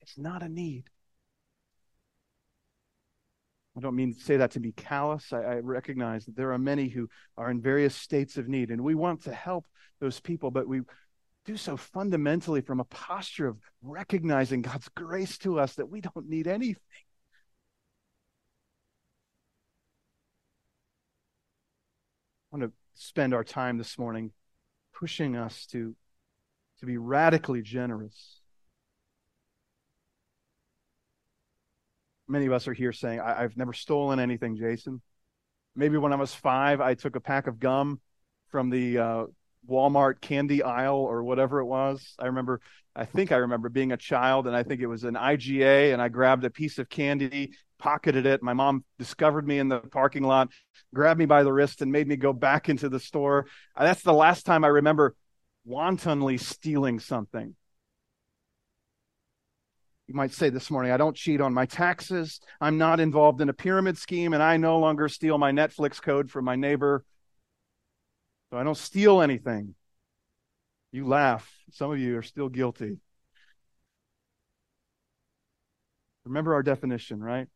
it's 0.00 0.18
not 0.18 0.42
a 0.42 0.48
need. 0.48 0.90
I 3.78 3.80
don't 3.80 3.94
mean 3.94 4.12
to 4.12 4.20
say 4.20 4.38
that 4.38 4.50
to 4.52 4.60
be 4.60 4.72
callous. 4.72 5.32
I, 5.32 5.36
I, 5.36 5.54
recognize 5.60 6.24
that 6.24 6.34
there 6.34 6.52
are 6.52 6.58
many 6.58 6.88
who 6.88 7.08
are 7.36 7.48
in 7.48 7.60
various 7.60 7.94
states 7.94 8.36
of 8.36 8.48
need, 8.48 8.72
and 8.72 8.82
we 8.82 8.96
want 8.96 9.22
to 9.22 9.32
help 9.32 9.66
those 10.00 10.18
people, 10.18 10.50
but 10.50 10.66
we 10.66 10.80
do 11.44 11.56
so 11.56 11.76
fundamentally 11.76 12.60
from 12.60 12.80
a 12.80 12.84
posture 12.84 13.46
of 13.46 13.56
recognizing 13.80 14.62
God's 14.62 14.88
grace 14.88 15.38
to 15.38 15.60
us 15.60 15.76
that 15.76 15.88
we 15.88 16.00
don't 16.00 16.28
need 16.28 16.48
anything. 16.48 16.82
I 22.52 22.56
want 22.56 22.64
to 22.64 22.72
spend 22.94 23.32
our 23.32 23.44
time 23.44 23.78
this 23.78 23.96
morning 23.96 24.32
pushing 24.92 25.36
us 25.36 25.66
to, 25.66 25.94
to 26.80 26.86
be 26.86 26.96
radically 26.96 27.62
generous 27.62 28.37
many 32.28 32.46
of 32.46 32.52
us 32.52 32.68
are 32.68 32.72
here 32.72 32.92
saying, 32.92 33.20
I- 33.20 33.42
have 33.42 33.56
never 33.56 33.72
stolen 33.72 34.20
anything, 34.20 34.56
Jason. 34.56 35.00
Maybe 35.74 35.96
when 35.96 36.12
I 36.12 36.16
was 36.16 36.34
five, 36.34 36.80
I 36.80 36.94
took 36.94 37.16
a 37.16 37.20
pack 37.20 37.46
of 37.46 37.58
gum 37.58 38.00
from 38.50 38.70
the 38.70 38.98
uh, 38.98 39.24
Walmart 39.68 40.20
candy 40.20 40.62
aisle 40.62 40.96
or 40.96 41.22
whatever 41.22 41.60
it 41.60 41.66
was. 41.66 42.14
I 42.18 42.26
remember, 42.26 42.60
I 42.96 43.04
think 43.04 43.32
I 43.32 43.36
remember 43.36 43.68
being 43.68 43.92
a 43.92 43.96
child, 43.96 44.46
and 44.46 44.56
I 44.56 44.62
think 44.62 44.80
it 44.80 44.86
was 44.86 45.04
an 45.04 45.14
IGA, 45.14 45.92
and 45.92 46.02
I 46.02 46.08
grabbed 46.08 46.44
a 46.44 46.50
piece 46.50 46.78
of 46.78 46.88
candy, 46.88 47.52
pocketed 47.78 48.26
it. 48.26 48.42
My 48.42 48.54
mom 48.54 48.84
discovered 48.98 49.46
me 49.46 49.58
in 49.58 49.68
the 49.68 49.78
parking 49.78 50.24
lot, 50.24 50.48
grabbed 50.94 51.18
me 51.18 51.26
by 51.26 51.42
the 51.42 51.52
wrist, 51.52 51.82
and 51.82 51.92
made 51.92 52.08
me 52.08 52.16
go 52.16 52.32
back 52.32 52.68
into 52.68 52.88
the 52.88 53.00
store. 53.00 53.46
That's 53.78 54.02
the 54.02 54.12
last 54.12 54.46
time 54.46 54.64
I 54.64 54.68
remember 54.68 55.14
wantonly 55.64 56.38
stealing 56.38 56.98
something. 56.98 57.54
You 60.08 60.14
might 60.14 60.32
say 60.32 60.48
this 60.48 60.70
morning, 60.70 60.90
I 60.90 60.96
don't 60.96 61.14
cheat 61.14 61.42
on 61.42 61.52
my 61.52 61.66
taxes. 61.66 62.40
I'm 62.62 62.78
not 62.78 62.98
involved 62.98 63.42
in 63.42 63.50
a 63.50 63.52
pyramid 63.52 63.98
scheme, 63.98 64.32
and 64.32 64.42
I 64.42 64.56
no 64.56 64.78
longer 64.78 65.06
steal 65.06 65.36
my 65.36 65.52
Netflix 65.52 66.00
code 66.00 66.30
from 66.30 66.46
my 66.46 66.56
neighbor. 66.56 67.04
So 68.50 68.56
I 68.56 68.64
don't 68.64 68.76
steal 68.76 69.20
anything. 69.20 69.74
You 70.92 71.06
laugh. 71.06 71.46
Some 71.72 71.92
of 71.92 71.98
you 71.98 72.16
are 72.16 72.22
still 72.22 72.48
guilty. 72.48 72.96
Remember 76.24 76.54
our 76.54 76.62
definition, 76.62 77.20
right? 77.20 77.48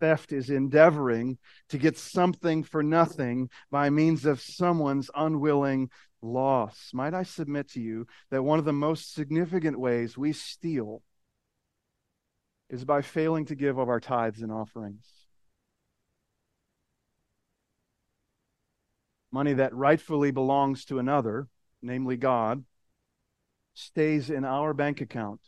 Theft 0.00 0.32
is 0.32 0.50
endeavoring 0.50 1.38
to 1.68 1.78
get 1.78 1.96
something 1.96 2.62
for 2.62 2.82
nothing 2.82 3.50
by 3.70 3.88
means 3.90 4.26
of 4.26 4.40
someone's 4.40 5.10
unwilling 5.14 5.90
loss. 6.20 6.90
Might 6.92 7.14
I 7.14 7.22
submit 7.22 7.70
to 7.70 7.80
you 7.80 8.06
that 8.30 8.42
one 8.42 8.58
of 8.58 8.64
the 8.64 8.72
most 8.72 9.14
significant 9.14 9.78
ways 9.78 10.18
we 10.18 10.32
steal 10.32 11.02
is 12.68 12.84
by 12.84 13.00
failing 13.02 13.44
to 13.46 13.54
give 13.54 13.78
of 13.78 13.88
our 13.88 14.00
tithes 14.00 14.42
and 14.42 14.50
offerings? 14.50 15.06
Money 19.30 19.52
that 19.52 19.74
rightfully 19.74 20.30
belongs 20.30 20.84
to 20.86 20.98
another, 20.98 21.46
namely 21.80 22.16
God, 22.16 22.64
stays 23.74 24.30
in 24.30 24.44
our 24.44 24.72
bank 24.72 25.00
account. 25.00 25.40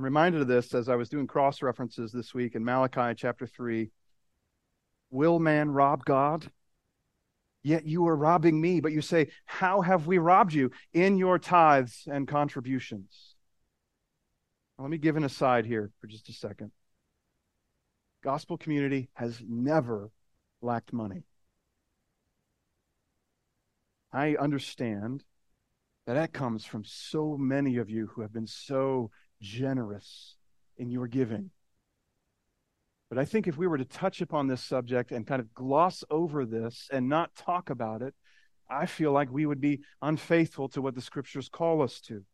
I'm 0.00 0.04
reminded 0.04 0.40
of 0.40 0.48
this 0.48 0.72
as 0.72 0.88
I 0.88 0.96
was 0.96 1.10
doing 1.10 1.26
cross 1.26 1.60
references 1.60 2.10
this 2.10 2.32
week 2.32 2.54
in 2.54 2.64
Malachi 2.64 3.14
chapter 3.14 3.46
3. 3.46 3.90
Will 5.10 5.38
man 5.38 5.72
rob 5.72 6.06
God? 6.06 6.50
Yet 7.62 7.84
you 7.84 8.06
are 8.08 8.16
robbing 8.16 8.58
me. 8.62 8.80
But 8.80 8.92
you 8.92 9.02
say, 9.02 9.28
How 9.44 9.82
have 9.82 10.06
we 10.06 10.16
robbed 10.16 10.54
you? 10.54 10.70
In 10.94 11.18
your 11.18 11.38
tithes 11.38 12.08
and 12.10 12.26
contributions. 12.26 13.34
Let 14.78 14.88
me 14.88 14.96
give 14.96 15.18
an 15.18 15.24
aside 15.24 15.66
here 15.66 15.90
for 16.00 16.06
just 16.06 16.30
a 16.30 16.32
second. 16.32 16.72
Gospel 18.24 18.56
community 18.56 19.10
has 19.12 19.42
never 19.46 20.10
lacked 20.62 20.94
money. 20.94 21.24
I 24.14 24.34
understand 24.36 25.24
that 26.06 26.14
that 26.14 26.32
comes 26.32 26.64
from 26.64 26.84
so 26.86 27.36
many 27.36 27.76
of 27.76 27.90
you 27.90 28.06
who 28.06 28.22
have 28.22 28.32
been 28.32 28.46
so 28.46 29.10
generous 29.40 30.36
in 30.76 30.90
your 30.90 31.06
giving. 31.06 31.50
But 33.08 33.18
I 33.18 33.24
think 33.24 33.48
if 33.48 33.56
we 33.56 33.66
were 33.66 33.78
to 33.78 33.84
touch 33.84 34.20
upon 34.20 34.46
this 34.46 34.62
subject 34.62 35.10
and 35.10 35.26
kind 35.26 35.40
of 35.40 35.52
gloss 35.52 36.04
over 36.10 36.46
this 36.46 36.88
and 36.92 37.08
not 37.08 37.34
talk 37.34 37.68
about 37.68 38.02
it, 38.02 38.14
I 38.70 38.86
feel 38.86 39.10
like 39.10 39.32
we 39.32 39.46
would 39.46 39.60
be 39.60 39.80
unfaithful 40.00 40.68
to 40.70 40.80
what 40.80 40.94
the 40.94 41.00
scriptures 41.00 41.48
call 41.48 41.82
us 41.82 42.00
to. 42.02 42.24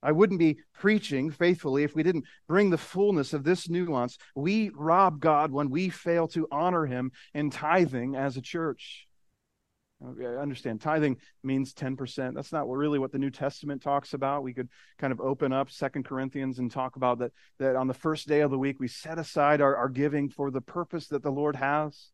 I 0.00 0.12
wouldn't 0.12 0.38
be 0.38 0.58
preaching 0.74 1.30
faithfully 1.30 1.84
if 1.84 1.94
we 1.94 2.02
didn't 2.02 2.24
bring 2.48 2.70
the 2.70 2.78
fullness 2.78 3.32
of 3.32 3.44
this 3.44 3.68
nuance. 3.68 4.18
We 4.34 4.70
rob 4.74 5.20
God 5.20 5.52
when 5.52 5.70
we 5.70 5.90
fail 5.90 6.26
to 6.28 6.48
honor 6.50 6.86
Him 6.86 7.12
in 7.34 7.50
tithing 7.50 8.16
as 8.16 8.36
a 8.36 8.42
church. 8.42 9.06
I 10.04 10.24
understand 10.40 10.80
tithing 10.80 11.18
means 11.42 11.74
10%. 11.74 12.34
That's 12.34 12.52
not 12.52 12.68
really 12.68 12.98
what 12.98 13.12
the 13.12 13.18
New 13.18 13.30
Testament 13.30 13.82
talks 13.82 14.14
about. 14.14 14.42
We 14.42 14.54
could 14.54 14.68
kind 14.98 15.12
of 15.12 15.20
open 15.20 15.52
up 15.52 15.70
Second 15.70 16.04
Corinthians 16.04 16.58
and 16.58 16.70
talk 16.70 16.96
about 16.96 17.18
that, 17.18 17.32
that 17.58 17.76
on 17.76 17.86
the 17.86 17.94
first 17.94 18.26
day 18.26 18.40
of 18.40 18.50
the 18.50 18.58
week, 18.58 18.80
we 18.80 18.88
set 18.88 19.18
aside 19.18 19.60
our, 19.60 19.76
our 19.76 19.88
giving 19.88 20.28
for 20.28 20.50
the 20.50 20.60
purpose 20.60 21.08
that 21.08 21.22
the 21.22 21.30
Lord 21.30 21.56
has. 21.56 22.10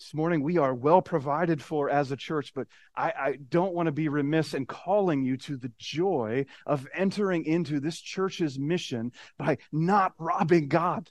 This 0.00 0.12
morning, 0.12 0.42
we 0.42 0.58
are 0.58 0.74
well 0.74 1.00
provided 1.00 1.62
for 1.62 1.88
as 1.88 2.10
a 2.10 2.16
church, 2.16 2.52
but 2.52 2.66
I, 2.96 3.12
I 3.16 3.38
don't 3.48 3.74
want 3.74 3.86
to 3.86 3.92
be 3.92 4.08
remiss 4.08 4.52
in 4.52 4.66
calling 4.66 5.22
you 5.22 5.36
to 5.38 5.56
the 5.56 5.72
joy 5.78 6.46
of 6.66 6.88
entering 6.92 7.44
into 7.44 7.78
this 7.78 8.00
church's 8.00 8.58
mission 8.58 9.12
by 9.38 9.58
not 9.70 10.14
robbing 10.18 10.68
God. 10.68 11.10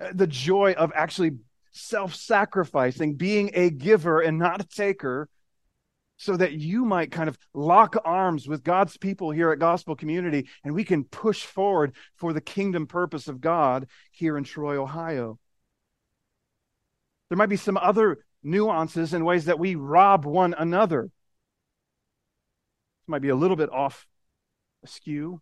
Uh, 0.00 0.10
the 0.12 0.26
joy 0.26 0.72
of 0.72 0.92
actually 0.94 1.38
self 1.78 2.14
sacrificing, 2.14 3.14
being 3.14 3.50
a 3.54 3.70
giver 3.70 4.20
and 4.20 4.38
not 4.38 4.60
a 4.60 4.66
taker, 4.66 5.28
so 6.18 6.36
that 6.36 6.52
you 6.52 6.84
might 6.84 7.12
kind 7.12 7.28
of 7.28 7.38
lock 7.54 7.96
arms 8.04 8.48
with 8.48 8.64
God's 8.64 8.96
people 8.96 9.30
here 9.30 9.52
at 9.52 9.60
Gospel 9.60 9.94
Community 9.94 10.48
and 10.64 10.74
we 10.74 10.84
can 10.84 11.04
push 11.04 11.44
forward 11.44 11.94
for 12.16 12.32
the 12.32 12.40
kingdom 12.40 12.86
purpose 12.88 13.28
of 13.28 13.40
God 13.40 13.86
here 14.10 14.36
in 14.36 14.42
Troy, 14.42 14.82
Ohio. 14.82 15.38
There 17.28 17.38
might 17.38 17.46
be 17.46 17.56
some 17.56 17.76
other 17.76 18.18
nuances 18.42 19.14
and 19.14 19.24
ways 19.24 19.44
that 19.44 19.60
we 19.60 19.76
rob 19.76 20.24
one 20.24 20.54
another. 20.54 21.04
It 21.04 21.10
might 23.06 23.22
be 23.22 23.28
a 23.28 23.36
little 23.36 23.56
bit 23.56 23.70
off 23.70 24.06
askew, 24.82 25.40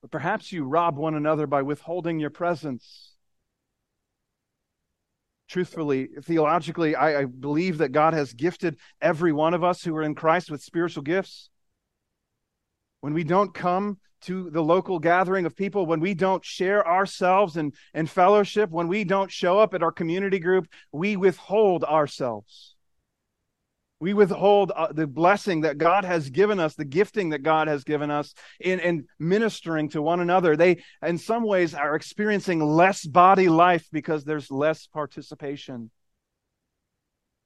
but 0.00 0.10
perhaps 0.10 0.50
you 0.50 0.64
rob 0.64 0.96
one 0.96 1.14
another 1.14 1.46
by 1.46 1.60
withholding 1.60 2.20
your 2.20 2.30
presence. 2.30 3.15
Truthfully, 5.48 6.08
theologically, 6.22 6.96
I, 6.96 7.20
I 7.20 7.24
believe 7.24 7.78
that 7.78 7.92
God 7.92 8.14
has 8.14 8.32
gifted 8.32 8.78
every 9.00 9.32
one 9.32 9.54
of 9.54 9.62
us 9.62 9.82
who 9.82 9.94
are 9.96 10.02
in 10.02 10.14
Christ 10.14 10.50
with 10.50 10.62
spiritual 10.62 11.02
gifts. 11.02 11.50
When 13.00 13.14
we 13.14 13.24
don't 13.24 13.54
come 13.54 13.98
to 14.22 14.50
the 14.50 14.62
local 14.62 14.98
gathering 14.98 15.46
of 15.46 15.56
people, 15.56 15.86
when 15.86 16.00
we 16.00 16.14
don't 16.14 16.44
share 16.44 16.86
ourselves 16.86 17.56
and, 17.56 17.74
and 17.94 18.08
fellowship, 18.08 18.70
when 18.70 18.88
we 18.88 19.04
don't 19.04 19.30
show 19.30 19.58
up 19.58 19.74
at 19.74 19.82
our 19.82 19.92
community 19.92 20.38
group, 20.38 20.66
we 20.92 21.16
withhold 21.16 21.84
ourselves. 21.84 22.75
We 23.98 24.12
withhold 24.12 24.72
uh, 24.76 24.92
the 24.92 25.06
blessing 25.06 25.62
that 25.62 25.78
God 25.78 26.04
has 26.04 26.28
given 26.28 26.60
us, 26.60 26.74
the 26.74 26.84
gifting 26.84 27.30
that 27.30 27.42
God 27.42 27.66
has 27.66 27.82
given 27.82 28.10
us 28.10 28.34
in, 28.60 28.78
in 28.80 29.06
ministering 29.18 29.88
to 29.90 30.02
one 30.02 30.20
another. 30.20 30.54
They, 30.54 30.82
in 31.02 31.16
some 31.16 31.44
ways, 31.44 31.74
are 31.74 31.94
experiencing 31.94 32.62
less 32.62 33.06
body 33.06 33.48
life 33.48 33.88
because 33.90 34.24
there's 34.24 34.50
less 34.50 34.86
participation 34.86 35.90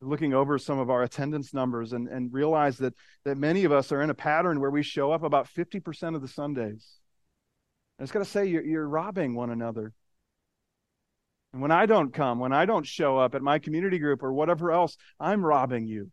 looking 0.03 0.33
over 0.33 0.59
some 0.59 0.79
of 0.79 0.91
our 0.91 1.03
attendance 1.03 1.53
numbers 1.53 1.93
and, 1.93 2.09
and 2.09 2.33
realize 2.33 2.79
that, 2.79 2.95
that 3.25 3.37
many 3.37 3.65
of 3.65 3.73
us 3.73 3.93
are 3.93 4.03
in 4.03 4.11
a 4.11 4.15
pattern 4.15 4.59
where 4.59 4.71
we 4.71 4.83
show 4.83 5.13
up 5.13 5.23
about 5.23 5.47
50% 5.47 6.15
of 6.15 6.23
the 6.23 6.29
Sundays. 6.29 6.97
I 7.99 8.05
just 8.05 8.13
got 8.13 8.21
to 8.21 8.25
say, 8.25 8.47
you're, 8.47 8.65
you're 8.65 8.89
robbing 8.89 9.35
one 9.35 9.51
another. 9.51 9.93
And 11.53 11.61
when 11.61 11.71
I 11.71 11.87
don't 11.87 12.15
come, 12.15 12.39
when 12.39 12.53
I 12.53 12.65
don't 12.65 12.87
show 12.87 13.19
up 13.19 13.35
at 13.35 13.43
my 13.43 13.59
community 13.59 13.99
group 13.99 14.23
or 14.23 14.33
whatever 14.33 14.73
else, 14.73 14.97
I'm 15.19 15.45
robbing 15.45 15.87
you. 15.87 16.11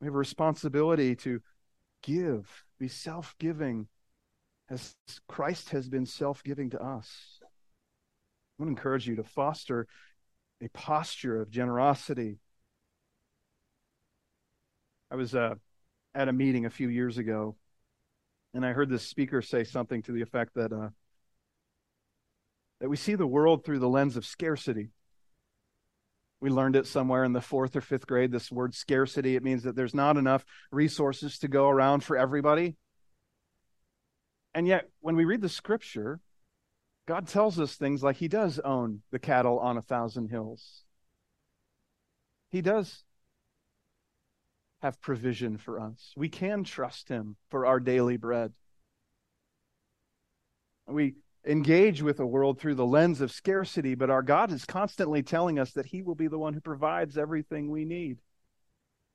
We 0.00 0.06
have 0.06 0.14
a 0.14 0.18
responsibility 0.18 1.14
to 1.16 1.40
give, 2.02 2.64
be 2.78 2.88
self 2.88 3.34
giving, 3.38 3.88
as 4.68 4.94
Christ 5.28 5.70
has 5.70 5.88
been 5.88 6.06
self 6.06 6.42
giving 6.42 6.70
to 6.70 6.82
us. 6.82 7.38
I 7.42 7.46
want 8.62 8.68
to 8.68 8.78
encourage 8.78 9.06
you 9.06 9.16
to 9.16 9.24
foster 9.24 9.86
a 10.62 10.68
posture 10.68 11.40
of 11.40 11.50
generosity. 11.50 12.38
I 15.10 15.16
was 15.16 15.34
uh, 15.34 15.54
at 16.14 16.28
a 16.28 16.32
meeting 16.32 16.66
a 16.66 16.70
few 16.70 16.88
years 16.88 17.18
ago, 17.18 17.56
and 18.54 18.64
I 18.64 18.72
heard 18.72 18.88
this 18.88 19.06
speaker 19.06 19.42
say 19.42 19.64
something 19.64 20.02
to 20.02 20.12
the 20.12 20.22
effect 20.22 20.54
that 20.54 20.72
uh, 20.72 20.90
that 22.80 22.88
we 22.88 22.96
see 22.96 23.14
the 23.14 23.26
world 23.26 23.64
through 23.64 23.78
the 23.78 23.88
lens 23.88 24.16
of 24.16 24.24
scarcity. 24.24 24.88
We 26.40 26.48
learned 26.48 26.76
it 26.76 26.86
somewhere 26.86 27.24
in 27.24 27.32
the 27.32 27.40
fourth 27.40 27.76
or 27.76 27.80
fifth 27.80 28.06
grade. 28.06 28.32
This 28.32 28.50
word 28.50 28.74
scarcity 28.74 29.36
it 29.36 29.42
means 29.42 29.62
that 29.64 29.76
there's 29.76 29.94
not 29.94 30.16
enough 30.16 30.44
resources 30.72 31.38
to 31.40 31.48
go 31.48 31.68
around 31.68 32.02
for 32.02 32.16
everybody. 32.16 32.76
And 34.54 34.66
yet, 34.66 34.88
when 35.00 35.16
we 35.16 35.24
read 35.24 35.42
the 35.42 35.48
scripture, 35.48 36.20
God 37.06 37.28
tells 37.28 37.60
us 37.60 37.74
things 37.74 38.02
like 38.02 38.16
He 38.16 38.28
does 38.28 38.58
own 38.60 39.02
the 39.10 39.18
cattle 39.18 39.58
on 39.58 39.76
a 39.76 39.82
thousand 39.82 40.28
hills. 40.28 40.84
He 42.50 42.62
does 42.62 43.04
have 44.82 45.00
provision 45.00 45.58
for 45.58 45.78
us. 45.78 46.12
We 46.16 46.28
can 46.28 46.64
trust 46.64 47.08
Him 47.08 47.36
for 47.50 47.66
our 47.66 47.80
daily 47.80 48.16
bread. 48.16 48.52
We 50.86 51.14
engage 51.46 52.02
with 52.02 52.18
the 52.18 52.26
world 52.26 52.58
through 52.58 52.74
the 52.74 52.86
lens 52.86 53.20
of 53.20 53.32
scarcity, 53.32 53.94
but 53.94 54.10
our 54.10 54.22
God 54.22 54.52
is 54.52 54.64
constantly 54.64 55.22
telling 55.22 55.58
us 55.58 55.72
that 55.72 55.86
He 55.86 56.02
will 56.02 56.14
be 56.14 56.28
the 56.28 56.38
one 56.38 56.54
who 56.54 56.60
provides 56.60 57.16
everything 57.16 57.70
we 57.70 57.84
need. 57.84 58.18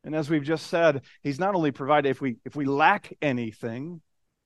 And 0.03 0.15
as 0.15 0.29
we've 0.29 0.43
just 0.43 0.67
said, 0.67 1.01
He's 1.21 1.39
not 1.39 1.55
only 1.55 1.71
provided 1.71 2.09
if 2.09 2.21
we 2.21 2.37
if 2.45 2.55
we 2.55 2.65
lack 2.65 3.13
anything, 3.21 4.01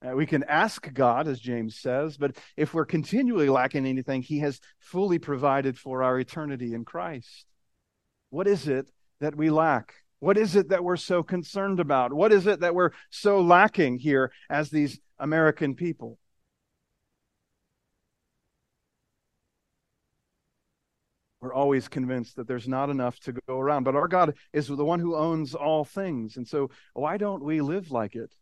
uh, 0.05 0.15
we 0.15 0.25
can 0.25 0.43
ask 0.43 0.91
God, 0.93 1.27
as 1.27 1.39
James 1.39 1.77
says, 1.77 2.17
but 2.17 2.37
if 2.55 2.73
we're 2.73 2.85
continually 2.85 3.49
lacking 3.49 3.85
anything, 3.85 4.21
He 4.21 4.39
has 4.39 4.59
fully 4.79 5.19
provided 5.19 5.77
for 5.77 6.03
our 6.03 6.19
eternity 6.19 6.73
in 6.73 6.85
Christ. 6.85 7.45
What 8.29 8.47
is 8.47 8.67
it 8.67 8.89
that 9.19 9.35
we 9.35 9.49
lack? 9.49 9.93
What 10.19 10.37
is 10.37 10.55
it 10.55 10.69
that 10.69 10.83
we're 10.83 10.97
so 10.97 11.23
concerned 11.23 11.79
about? 11.79 12.13
What 12.13 12.33
is 12.33 12.45
it 12.45 12.59
that 12.59 12.75
we're 12.75 12.91
so 13.09 13.41
lacking 13.41 13.99
here 13.99 14.31
as 14.49 14.69
these 14.69 14.99
American 15.17 15.75
people? 15.75 16.17
We're 21.41 21.53
always 21.53 21.87
convinced 21.87 22.35
that 22.35 22.47
there's 22.47 22.67
not 22.67 22.89
enough 22.89 23.19
to 23.21 23.33
go 23.47 23.59
around, 23.59 23.85
but 23.85 23.95
our 23.95 24.09
God 24.09 24.35
is 24.51 24.67
the 24.67 24.83
one 24.83 24.99
who 24.99 25.15
owns 25.15 25.55
all 25.55 25.85
things. 25.85 26.35
And 26.35 26.45
so, 26.45 26.69
why 26.93 27.17
don't 27.17 27.43
we 27.43 27.61
live 27.61 27.91
like 27.91 28.15
it? 28.15 28.33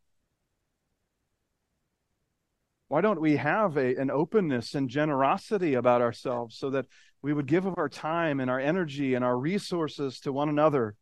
Why 2.88 3.02
don't 3.02 3.22
we 3.22 3.36
have 3.36 3.78
a, 3.78 3.96
an 3.98 4.10
openness 4.10 4.74
and 4.74 4.90
generosity 4.90 5.74
about 5.76 6.02
ourselves 6.02 6.58
so 6.58 6.70
that 6.72 6.88
we 7.22 7.34
would 7.34 7.46
give 7.46 7.66
of 7.66 7.78
our 7.78 7.90
time 7.90 8.40
and 8.40 8.50
our 8.50 8.60
energy 8.60 9.14
and 9.14 9.24
our 9.24 9.38
resources 9.38 10.20
to 10.22 10.34
one 10.34 10.50
another? 10.50 10.96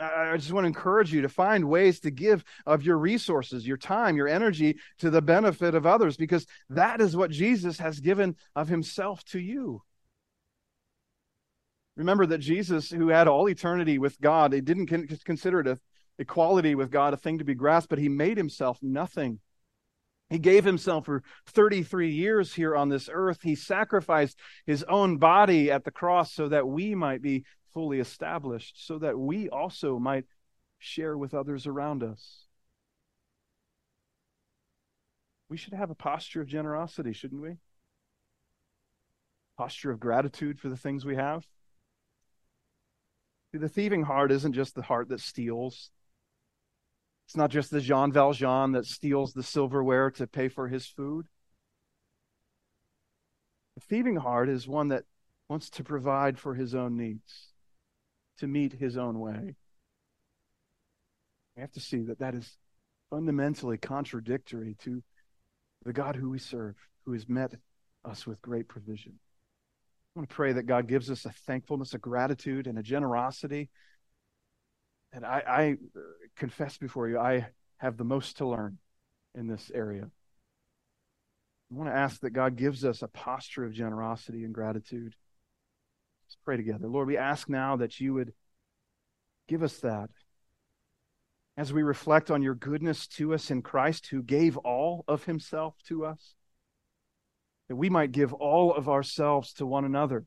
I 0.00 0.36
just 0.38 0.52
want 0.52 0.64
to 0.64 0.68
encourage 0.68 1.12
you 1.12 1.20
to 1.20 1.28
find 1.28 1.68
ways 1.68 2.00
to 2.00 2.10
give 2.10 2.42
of 2.64 2.82
your 2.82 2.96
resources, 2.96 3.66
your 3.66 3.76
time, 3.76 4.16
your 4.16 4.28
energy 4.28 4.78
to 4.98 5.10
the 5.10 5.20
benefit 5.20 5.74
of 5.74 5.86
others, 5.86 6.16
because 6.16 6.46
that 6.70 7.02
is 7.02 7.14
what 7.14 7.30
Jesus 7.30 7.78
has 7.78 8.00
given 8.00 8.36
of 8.56 8.68
himself 8.68 9.22
to 9.26 9.38
you. 9.38 9.82
Remember 11.96 12.26
that 12.26 12.38
Jesus, 12.38 12.90
who 12.90 13.08
had 13.08 13.28
all 13.28 13.48
eternity 13.48 13.98
with 13.98 14.20
God, 14.20 14.52
he 14.52 14.60
didn't 14.60 14.86
consider 15.24 15.60
it 15.60 15.78
equality 16.18 16.74
with 16.74 16.90
God 16.90 17.14
a 17.14 17.16
thing 17.16 17.38
to 17.38 17.44
be 17.44 17.54
grasped, 17.54 17.90
but 17.90 17.98
he 17.98 18.08
made 18.08 18.36
himself 18.36 18.78
nothing 18.82 19.40
he 20.30 20.38
gave 20.38 20.64
himself 20.64 21.06
for 21.06 21.24
33 21.48 22.12
years 22.12 22.54
here 22.54 22.76
on 22.76 22.88
this 22.88 23.10
earth. 23.12 23.40
He 23.42 23.56
sacrificed 23.56 24.38
his 24.64 24.84
own 24.84 25.18
body 25.18 25.72
at 25.72 25.84
the 25.84 25.90
cross 25.90 26.32
so 26.32 26.48
that 26.48 26.68
we 26.68 26.94
might 26.94 27.20
be 27.20 27.44
fully 27.74 27.98
established, 27.98 28.86
so 28.86 28.98
that 29.00 29.18
we 29.18 29.48
also 29.48 29.98
might 29.98 30.24
share 30.78 31.18
with 31.18 31.34
others 31.34 31.66
around 31.66 32.04
us. 32.04 32.46
We 35.48 35.56
should 35.56 35.74
have 35.74 35.90
a 35.90 35.96
posture 35.96 36.40
of 36.40 36.46
generosity, 36.46 37.12
shouldn't 37.12 37.42
we? 37.42 37.56
Posture 39.58 39.90
of 39.90 39.98
gratitude 39.98 40.60
for 40.60 40.68
the 40.68 40.76
things 40.76 41.04
we 41.04 41.16
have. 41.16 41.44
See, 43.52 43.58
the 43.58 43.68
thieving 43.68 44.02
heart 44.02 44.30
isn't 44.30 44.52
just 44.52 44.74
the 44.74 44.82
heart 44.82 45.08
that 45.08 45.20
steals, 45.20 45.90
It's 47.30 47.36
not 47.36 47.50
just 47.50 47.70
the 47.70 47.80
Jean 47.80 48.10
Valjean 48.10 48.72
that 48.72 48.86
steals 48.86 49.32
the 49.32 49.44
silverware 49.44 50.10
to 50.12 50.26
pay 50.26 50.48
for 50.48 50.66
his 50.66 50.86
food. 50.86 51.26
The 53.76 53.82
thieving 53.82 54.16
heart 54.16 54.48
is 54.48 54.66
one 54.66 54.88
that 54.88 55.04
wants 55.48 55.70
to 55.70 55.84
provide 55.84 56.38
for 56.38 56.54
his 56.54 56.74
own 56.74 56.96
needs, 56.96 57.52
to 58.38 58.48
meet 58.48 58.72
his 58.72 58.96
own 58.96 59.20
way. 59.20 59.54
We 61.54 61.60
have 61.60 61.70
to 61.72 61.80
see 61.80 62.02
that 62.02 62.18
that 62.18 62.34
is 62.34 62.56
fundamentally 63.10 63.78
contradictory 63.78 64.76
to 64.80 65.02
the 65.84 65.92
God 65.92 66.16
who 66.16 66.30
we 66.30 66.38
serve, 66.38 66.76
who 67.04 67.12
has 67.12 67.28
met 67.28 67.54
us 68.04 68.26
with 68.26 68.42
great 68.42 68.68
provision. 68.68 69.20
I 70.20 70.22
want 70.22 70.28
to 70.28 70.36
pray 70.36 70.52
that 70.52 70.64
God 70.64 70.86
gives 70.86 71.10
us 71.10 71.24
a 71.24 71.30
thankfulness, 71.30 71.94
a 71.94 71.98
gratitude, 71.98 72.66
and 72.66 72.78
a 72.78 72.82
generosity. 72.82 73.70
And 75.14 75.24
I, 75.24 75.42
I 75.46 75.70
uh, 75.96 76.00
confess 76.36 76.76
before 76.76 77.08
you, 77.08 77.18
I 77.18 77.46
have 77.78 77.96
the 77.96 78.04
most 78.04 78.36
to 78.36 78.46
learn 78.46 78.76
in 79.34 79.46
this 79.46 79.70
area. 79.74 80.10
I 81.72 81.74
want 81.74 81.88
to 81.88 81.96
ask 81.96 82.20
that 82.20 82.32
God 82.32 82.56
gives 82.56 82.84
us 82.84 83.00
a 83.00 83.08
posture 83.08 83.64
of 83.64 83.72
generosity 83.72 84.44
and 84.44 84.52
gratitude. 84.52 85.14
Let's 86.26 86.36
pray 86.44 86.58
together. 86.58 86.86
Lord, 86.86 87.08
we 87.08 87.16
ask 87.16 87.48
now 87.48 87.76
that 87.76 87.98
you 87.98 88.12
would 88.12 88.34
give 89.48 89.62
us 89.62 89.78
that 89.78 90.10
as 91.56 91.72
we 91.72 91.82
reflect 91.82 92.30
on 92.30 92.42
your 92.42 92.54
goodness 92.54 93.06
to 93.06 93.32
us 93.32 93.50
in 93.50 93.62
Christ, 93.62 94.08
who 94.08 94.22
gave 94.22 94.58
all 94.58 95.02
of 95.08 95.24
himself 95.24 95.76
to 95.86 96.04
us, 96.04 96.34
that 97.70 97.76
we 97.76 97.88
might 97.88 98.10
give 98.10 98.34
all 98.34 98.74
of 98.74 98.88
ourselves 98.88 99.52
to 99.52 99.64
one 99.64 99.84
another. 99.84 100.24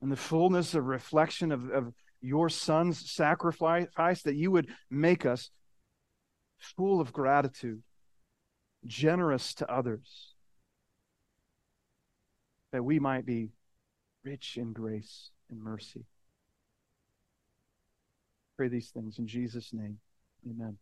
And 0.00 0.10
the 0.10 0.16
fullness 0.16 0.74
of 0.74 0.86
reflection 0.86 1.50
of, 1.50 1.68
of 1.68 1.92
your 2.20 2.48
son's 2.48 3.10
sacrifice, 3.10 3.88
that 4.22 4.36
you 4.36 4.52
would 4.52 4.68
make 4.88 5.26
us 5.26 5.50
full 6.60 7.00
of 7.00 7.12
gratitude, 7.12 7.82
generous 8.86 9.52
to 9.54 9.68
others, 9.68 10.36
that 12.70 12.84
we 12.84 13.00
might 13.00 13.26
be 13.26 13.48
rich 14.22 14.56
in 14.56 14.72
grace 14.72 15.30
and 15.50 15.60
mercy. 15.60 16.04
Pray 18.56 18.68
these 18.68 18.90
things 18.90 19.18
in 19.18 19.26
Jesus' 19.26 19.72
name. 19.72 19.98
Amen. 20.48 20.78